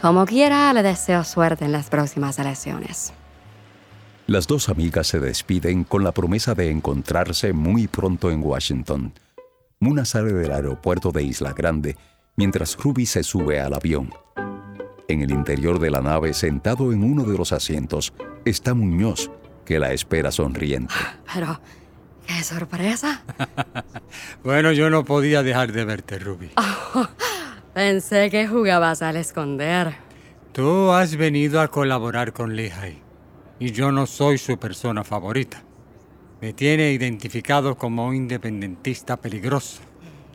Como 0.00 0.26
quiera, 0.26 0.72
le 0.72 0.82
deseo 0.82 1.24
suerte 1.24 1.64
en 1.64 1.72
las 1.72 1.88
próximas 1.88 2.38
elecciones. 2.38 3.12
Las 4.26 4.46
dos 4.46 4.68
amigas 4.68 5.08
se 5.08 5.20
despiden 5.20 5.84
con 5.84 6.04
la 6.04 6.12
promesa 6.12 6.54
de 6.54 6.70
encontrarse 6.70 7.52
muy 7.52 7.86
pronto 7.86 8.30
en 8.30 8.42
Washington. 8.42 9.12
Muna 9.80 10.04
sale 10.04 10.32
del 10.32 10.52
aeropuerto 10.52 11.10
de 11.10 11.24
Isla 11.24 11.52
Grande 11.52 11.96
mientras 12.36 12.76
Ruby 12.76 13.06
se 13.06 13.22
sube 13.22 13.60
al 13.60 13.74
avión. 13.74 14.10
En 15.08 15.22
el 15.22 15.30
interior 15.30 15.78
de 15.78 15.90
la 15.90 16.00
nave, 16.00 16.32
sentado 16.34 16.92
en 16.92 17.02
uno 17.02 17.24
de 17.24 17.36
los 17.36 17.52
asientos, 17.52 18.12
está 18.44 18.74
Muñoz, 18.74 19.30
que 19.64 19.78
la 19.78 19.92
espera 19.92 20.30
sonriente. 20.30 20.94
Pero, 21.34 21.60
qué 22.26 22.42
sorpresa. 22.42 23.22
bueno, 24.44 24.72
yo 24.72 24.90
no 24.90 25.04
podía 25.04 25.42
dejar 25.42 25.72
de 25.72 25.84
verte, 25.84 26.18
Ruby. 26.18 26.50
Oh, 26.56 27.06
pensé 27.74 28.30
que 28.30 28.46
jugabas 28.46 29.02
al 29.02 29.16
esconder. 29.16 29.94
Tú 30.52 30.90
has 30.90 31.16
venido 31.16 31.60
a 31.60 31.68
colaborar 31.68 32.32
con 32.32 32.54
Lehigh 32.54 33.00
y 33.58 33.72
yo 33.72 33.92
no 33.92 34.06
soy 34.06 34.38
su 34.38 34.58
persona 34.58 35.04
favorita. 35.04 35.62
Me 36.40 36.52
tiene 36.52 36.90
identificado 36.90 37.76
como 37.76 38.06
un 38.06 38.16
independentista 38.16 39.16
peligroso. 39.16 39.80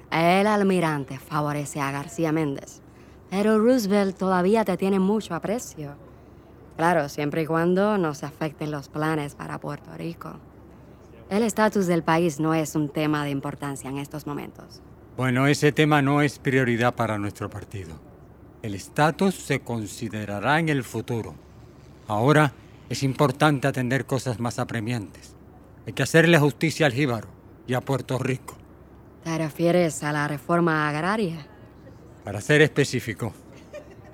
El 0.10 0.48
almirante 0.48 1.20
favorece 1.20 1.82
a 1.82 1.92
García 1.92 2.32
Méndez, 2.32 2.82
pero 3.30 3.60
Roosevelt 3.60 4.18
todavía 4.18 4.64
te 4.64 4.78
tiene 4.78 5.00
mucho 5.00 5.36
aprecio. 5.36 5.96
Claro, 6.78 7.10
siempre 7.10 7.42
y 7.42 7.46
cuando 7.46 7.98
no 7.98 8.14
se 8.14 8.26
afecten 8.26 8.72
los 8.72 8.88
planes 8.88 9.36
para 9.36 9.60
Puerto 9.60 9.92
Rico. 9.98 10.40
El 11.30 11.44
estatus 11.44 11.88
del 11.88 12.04
país 12.04 12.40
no 12.40 12.54
es 12.54 12.74
un 12.76 12.88
tema 12.88 13.26
de 13.26 13.32
importancia 13.32 13.90
en 13.90 13.98
estos 13.98 14.26
momentos. 14.26 14.82
Bueno, 15.18 15.48
ese 15.48 15.74
tema 15.74 16.02
no 16.02 16.22
es 16.22 16.40
prioridad 16.40 16.96
para 16.96 17.18
nuestro 17.18 17.50
partido. 17.50 18.00
El 18.62 18.74
estatus 18.76 19.36
se 19.36 19.60
considerará 19.60 20.60
en 20.60 20.70
el 20.70 20.84
futuro. 20.86 21.36
Ahora 22.08 22.54
es 22.90 23.04
importante 23.04 23.68
atender 23.68 24.06
cosas 24.06 24.40
más 24.40 24.58
apremiantes. 24.58 25.36
Hay 25.86 25.92
que 25.92 26.04
hacerle 26.04 26.40
justicia 26.40 26.86
al 26.86 26.94
Jíbaro 26.94 27.28
y 27.68 27.74
a 27.74 27.82
Puerto 27.82 28.18
Rico. 28.18 28.56
¿Te 29.26 29.38
refieres 29.38 30.04
a 30.04 30.14
la 30.14 30.30
reforma 30.30 30.88
agraria? 30.88 31.46
Para 32.24 32.40
ser 32.40 32.62
específico, 32.62 33.34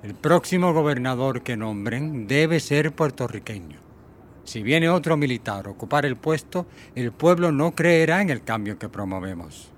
el 0.02 0.14
próximo 0.14 0.72
gobernador 0.72 1.42
que 1.42 1.56
nombren 1.56 2.26
debe 2.26 2.58
ser 2.58 2.92
puertorriqueño. 2.92 3.83
Si 4.44 4.62
viene 4.62 4.88
otro 4.88 5.16
militar 5.16 5.66
a 5.66 5.70
ocupar 5.70 6.04
el 6.06 6.16
puesto, 6.16 6.66
el 6.94 7.12
pueblo 7.12 7.50
no 7.50 7.74
creerá 7.74 8.20
en 8.20 8.30
el 8.30 8.44
cambio 8.44 8.78
que 8.78 8.88
promovemos. 8.88 9.72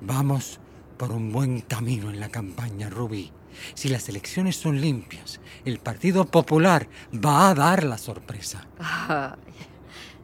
Vamos 0.00 0.60
por 0.96 1.12
un 1.12 1.32
buen 1.32 1.60
camino 1.60 2.10
en 2.10 2.20
la 2.20 2.28
campaña, 2.28 2.88
Rubí. 2.88 3.32
Si 3.74 3.88
las 3.88 4.08
elecciones 4.08 4.56
son 4.56 4.80
limpias, 4.80 5.40
el 5.64 5.78
Partido 5.78 6.24
Popular 6.26 6.88
va 7.12 7.50
a 7.50 7.54
dar 7.54 7.84
la 7.84 7.98
sorpresa. 7.98 8.66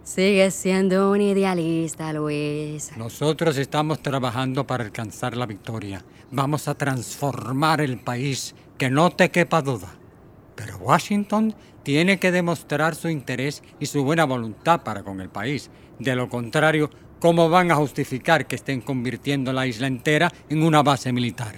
Sigues 0.02 0.54
siendo 0.54 1.12
un 1.12 1.20
idealista, 1.20 2.12
Luis. 2.12 2.90
Nosotros 2.96 3.56
estamos 3.58 4.02
trabajando 4.02 4.66
para 4.66 4.84
alcanzar 4.84 5.36
la 5.36 5.46
victoria. 5.46 6.04
Vamos 6.32 6.66
a 6.68 6.74
transformar 6.74 7.80
el 7.80 8.00
país, 8.00 8.54
que 8.76 8.90
no 8.90 9.10
te 9.10 9.30
quepa 9.30 9.62
duda. 9.62 9.99
Pero 10.60 10.76
Washington 10.76 11.54
tiene 11.82 12.18
que 12.18 12.30
demostrar 12.30 12.94
su 12.94 13.08
interés 13.08 13.62
y 13.78 13.86
su 13.86 14.04
buena 14.04 14.26
voluntad 14.26 14.82
para 14.82 15.02
con 15.02 15.22
el 15.22 15.30
país. 15.30 15.70
De 15.98 16.14
lo 16.14 16.28
contrario, 16.28 16.90
¿cómo 17.18 17.48
van 17.48 17.70
a 17.70 17.76
justificar 17.76 18.46
que 18.46 18.56
estén 18.56 18.82
convirtiendo 18.82 19.54
la 19.54 19.66
isla 19.66 19.86
entera 19.86 20.30
en 20.50 20.62
una 20.62 20.82
base 20.82 21.14
militar? 21.14 21.54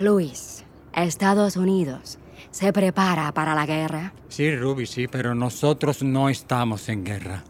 Luis, 0.00 0.64
Estados 0.92 1.56
Unidos 1.56 2.18
se 2.50 2.72
prepara 2.72 3.30
para 3.30 3.54
la 3.54 3.66
guerra. 3.66 4.14
Sí, 4.28 4.52
Ruby, 4.56 4.86
sí, 4.86 5.06
pero 5.06 5.36
nosotros 5.36 6.02
no 6.02 6.28
estamos 6.28 6.88
en 6.88 7.04
guerra. 7.04 7.44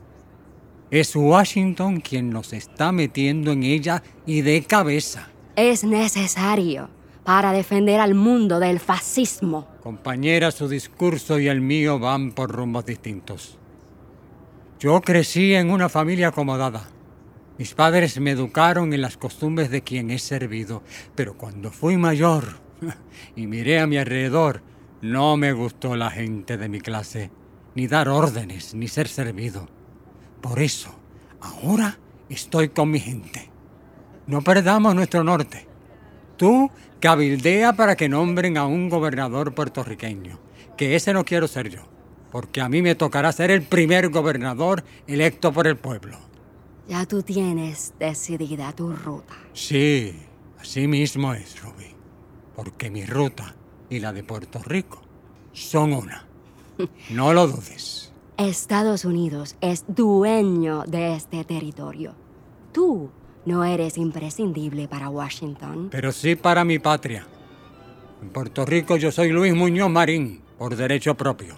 Es 0.90 1.16
Washington 1.16 2.00
quien 2.00 2.28
nos 2.28 2.52
está 2.52 2.92
metiendo 2.92 3.52
en 3.52 3.62
ella 3.62 4.02
y 4.26 4.42
de 4.42 4.62
cabeza. 4.64 5.30
Es 5.56 5.82
necesario 5.82 6.90
para 7.24 7.52
defender 7.52 8.00
al 8.00 8.14
mundo 8.14 8.60
del 8.60 8.80
fascismo. 8.80 9.69
Compañera, 9.82 10.50
su 10.50 10.68
discurso 10.68 11.38
y 11.38 11.48
el 11.48 11.62
mío 11.62 11.98
van 11.98 12.32
por 12.32 12.52
rumbos 12.52 12.84
distintos. 12.84 13.58
Yo 14.78 15.00
crecí 15.00 15.54
en 15.54 15.70
una 15.70 15.88
familia 15.88 16.28
acomodada. 16.28 16.88
Mis 17.56 17.74
padres 17.74 18.20
me 18.20 18.32
educaron 18.32 18.92
en 18.92 19.00
las 19.00 19.16
costumbres 19.16 19.70
de 19.70 19.82
quien 19.82 20.10
he 20.10 20.18
servido, 20.18 20.82
pero 21.14 21.34
cuando 21.34 21.70
fui 21.70 21.96
mayor 21.96 22.44
y 23.36 23.46
miré 23.46 23.80
a 23.80 23.86
mi 23.86 23.96
alrededor, 23.96 24.62
no 25.00 25.38
me 25.38 25.52
gustó 25.52 25.96
la 25.96 26.10
gente 26.10 26.58
de 26.58 26.68
mi 26.68 26.80
clase, 26.80 27.30
ni 27.74 27.86
dar 27.86 28.10
órdenes, 28.10 28.74
ni 28.74 28.86
ser 28.86 29.08
servido. 29.08 29.66
Por 30.42 30.60
eso, 30.60 30.94
ahora 31.40 31.98
estoy 32.28 32.68
con 32.68 32.90
mi 32.90 33.00
gente. 33.00 33.50
No 34.26 34.42
perdamos 34.42 34.94
nuestro 34.94 35.24
norte. 35.24 35.69
Tú 36.40 36.70
cabildea 37.00 37.74
para 37.74 37.96
que 37.96 38.08
nombren 38.08 38.56
a 38.56 38.64
un 38.64 38.88
gobernador 38.88 39.54
puertorriqueño, 39.54 40.40
que 40.74 40.96
ese 40.96 41.12
no 41.12 41.22
quiero 41.22 41.46
ser 41.46 41.68
yo, 41.68 41.82
porque 42.32 42.62
a 42.62 42.68
mí 42.70 42.80
me 42.80 42.94
tocará 42.94 43.30
ser 43.30 43.50
el 43.50 43.60
primer 43.60 44.08
gobernador 44.08 44.82
electo 45.06 45.52
por 45.52 45.66
el 45.66 45.76
pueblo. 45.76 46.16
Ya 46.88 47.04
tú 47.04 47.22
tienes 47.22 47.92
decidida 47.98 48.72
tu 48.72 48.90
ruta. 48.90 49.34
Sí, 49.52 50.14
así 50.58 50.88
mismo 50.88 51.34
es, 51.34 51.60
Ruby, 51.60 51.94
porque 52.56 52.90
mi 52.90 53.04
ruta 53.04 53.54
y 53.90 53.98
la 54.00 54.14
de 54.14 54.24
Puerto 54.24 54.60
Rico 54.64 55.02
son 55.52 55.92
una. 55.92 56.26
No 57.10 57.34
lo 57.34 57.48
dudes. 57.48 58.14
Estados 58.38 59.04
Unidos 59.04 59.56
es 59.60 59.84
dueño 59.88 60.84
de 60.86 61.16
este 61.16 61.44
territorio. 61.44 62.14
Tú 62.72 63.10
no 63.44 63.64
eres 63.64 63.98
imprescindible 63.98 64.88
para 64.88 65.08
Washington. 65.08 65.88
Pero 65.90 66.12
sí 66.12 66.36
para 66.36 66.64
mi 66.64 66.78
patria. 66.78 67.26
En 68.22 68.28
Puerto 68.30 68.66
Rico 68.66 68.96
yo 68.96 69.10
soy 69.10 69.30
Luis 69.30 69.54
Muñoz 69.54 69.90
Marín, 69.90 70.42
por 70.58 70.76
derecho 70.76 71.14
propio. 71.14 71.54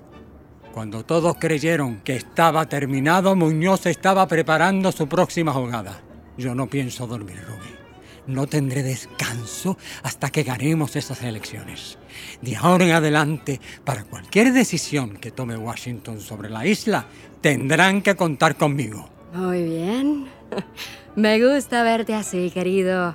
Cuando 0.73 1.05
todos 1.05 1.37
creyeron 1.39 2.01
que 2.01 2.17
estaba 2.17 2.67
terminado, 2.67 3.37
Muñoz 3.37 3.87
estaba 3.87 4.27
preparando 4.27 4.91
su 4.91 5.07
próxima 5.07 5.53
jugada. 5.53 6.01
Yo 6.39 6.55
no 6.55 6.67
pienso 6.67 7.07
dormir, 7.07 7.37
Rubí. 7.47 7.83
No 8.27 8.47
tendré 8.47 8.83
descanso 8.83 9.77
hasta 10.03 10.31
que 10.31 10.45
ganemos 10.45 10.95
esas 10.97 11.23
elecciones. 11.23 11.99
De 12.41 12.57
ahora 12.57 12.85
en 12.85 12.93
adelante, 12.93 13.61
para 13.85 14.05
cualquier 14.05 14.53
decisión 14.53 15.17
que 15.17 15.33
tome 15.33 15.57
Washington 15.57 16.21
sobre 16.21 16.49
la 16.49 16.65
isla, 16.65 17.07
tendrán 17.41 18.01
que 18.01 18.15
contar 18.15 18.57
conmigo. 18.57 19.11
Muy 19.35 19.65
bien. 19.65 20.42
Me 21.17 21.45
gusta 21.45 21.83
verte 21.83 22.15
así, 22.15 22.51
querido. 22.51 23.15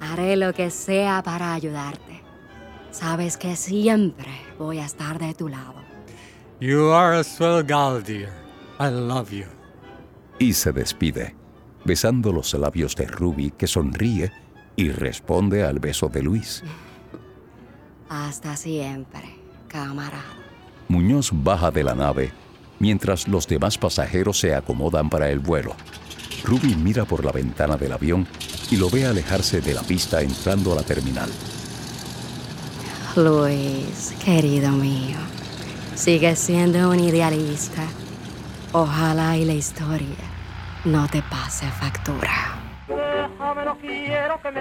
Haré 0.00 0.36
lo 0.36 0.52
que 0.52 0.70
sea 0.70 1.22
para 1.22 1.54
ayudarte. 1.54 2.20
Sabes 2.90 3.36
que 3.36 3.56
siempre 3.56 4.30
voy 4.58 4.78
a 4.78 4.84
estar 4.84 5.18
de 5.18 5.34
tu 5.34 5.48
lado. 5.48 5.74
You 6.60 6.92
are 6.92 7.18
a 7.18 7.24
swell 7.24 7.64
gal, 7.64 8.02
dear. 8.02 8.30
I 8.78 8.90
love 8.90 9.30
you. 9.30 9.46
Y 10.38 10.52
se 10.52 10.72
despide, 10.72 11.34
besando 11.84 12.32
los 12.32 12.52
labios 12.54 12.96
de 12.96 13.06
Ruby, 13.06 13.52
que 13.52 13.66
sonríe 13.66 14.32
y 14.76 14.90
responde 14.90 15.62
al 15.64 15.78
beso 15.78 16.08
de 16.08 16.22
Luis. 16.22 16.62
Hasta 18.08 18.56
siempre, 18.56 19.36
camarada. 19.68 20.22
Muñoz 20.88 21.30
baja 21.32 21.70
de 21.70 21.84
la 21.84 21.94
nave 21.94 22.32
mientras 22.82 23.28
los 23.28 23.46
demás 23.46 23.78
pasajeros 23.78 24.40
se 24.40 24.56
acomodan 24.56 25.08
para 25.08 25.30
el 25.30 25.38
vuelo. 25.38 25.76
Ruby 26.44 26.74
mira 26.74 27.04
por 27.04 27.24
la 27.24 27.32
ventana 27.32 27.76
del 27.76 27.92
avión 27.92 28.26
y 28.70 28.76
lo 28.76 28.90
ve 28.90 29.06
alejarse 29.06 29.60
de 29.60 29.74
la 29.74 29.82
pista 29.82 30.20
entrando 30.22 30.72
a 30.72 30.76
la 30.76 30.82
terminal. 30.82 31.30
Luis, 33.16 34.14
querido 34.24 34.70
mío, 34.72 35.18
sigues 35.94 36.38
siendo 36.38 36.90
un 36.90 36.98
idealista. 36.98 37.82
Ojalá 38.72 39.36
y 39.36 39.44
la 39.44 39.52
historia 39.52 40.16
no 40.84 41.06
te 41.08 41.22
pase 41.22 41.66
factura. 41.66 42.58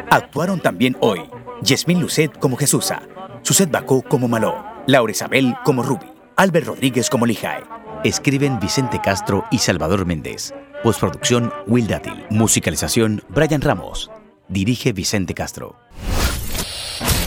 Actuaron 0.10 0.60
también 0.60 0.98
hoy 1.00 1.22
Yasmín 1.62 2.02
Lucet 2.02 2.38
como 2.40 2.58
Jesusa, 2.58 3.02
Suset 3.44 3.72
Bacó 3.72 4.02
como 4.02 4.28
Maló, 4.28 4.66
Laura 4.88 5.12
Isabel 5.12 5.56
como 5.64 5.84
Ruby, 5.84 6.08
Albert 6.36 6.68
Rodríguez 6.68 7.10
como 7.10 7.26
Lijay. 7.26 7.64
Escriben 8.04 8.60
Vicente 8.60 9.00
Castro 9.00 9.46
y 9.52 9.60
Salvador 9.60 10.06
Méndez. 10.06 10.54
Postproducción 10.84 11.54
Will 11.68 11.88
Dátil. 11.88 12.26
Musicalización 12.32 13.24
Brian 13.30 13.62
Ramos. 13.62 14.10
Dirige 14.48 14.94
Vicente 14.94 15.36
Castro. 15.36 15.76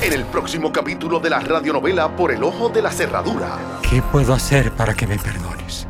En 0.02 0.12
el 0.12 0.24
próximo 0.24 0.72
capítulo 0.72 1.20
de 1.20 1.30
la 1.30 1.38
radionovela 1.38 2.16
Por 2.16 2.32
el 2.32 2.42
Ojo 2.42 2.68
de 2.68 2.82
la 2.82 2.90
Cerradura. 2.90 3.80
¿Qué 3.88 4.02
puedo 4.02 4.34
hacer 4.34 4.72
para 4.72 4.94
que 4.94 5.06
me 5.06 5.18
perdones? 5.18 5.86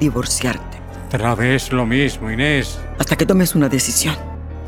Divorciarte. 0.00 0.78
Otra 1.06 1.36
vez 1.36 1.72
lo 1.72 1.86
mismo, 1.86 2.30
Inés. 2.30 2.80
Hasta 2.98 3.16
que 3.16 3.24
tomes 3.24 3.54
una 3.54 3.68
decisión. 3.68 4.16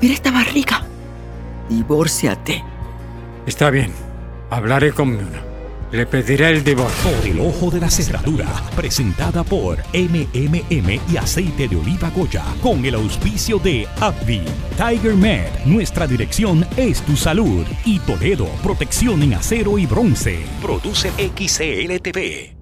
Mira 0.00 0.14
esta 0.14 0.30
barriga. 0.30 0.82
Divórciate. 1.68 2.64
Está 3.44 3.70
bien. 3.70 3.92
Hablaré 4.50 4.92
con 4.92 5.16
Muna. 5.16 5.45
Le 5.96 6.04
pediré 6.04 6.50
el 6.50 6.62
divorcio. 6.62 7.11
El 7.24 7.40
ojo 7.40 7.70
de 7.70 7.80
la 7.80 7.88
cerradura, 7.88 8.46
presentada 8.76 9.42
por 9.42 9.78
MMM 9.94 11.00
y 11.11 11.16
aceite 11.16 11.68
de 11.68 11.76
oliva 11.76 12.11
Goya, 12.11 12.44
con 12.61 12.85
el 12.85 12.96
auspicio 12.96 13.59
de 13.59 13.88
Abby, 13.98 14.42
Tiger 14.76 15.14
Med, 15.14 15.48
nuestra 15.64 16.06
dirección 16.06 16.66
es 16.76 17.00
tu 17.00 17.16
salud, 17.16 17.64
y 17.87 17.98
Toledo, 18.00 18.46
protección 18.62 19.22
en 19.22 19.32
acero 19.32 19.78
y 19.78 19.87
bronce. 19.87 20.44
Produce 20.61 21.11
XCLTV. 21.12 22.56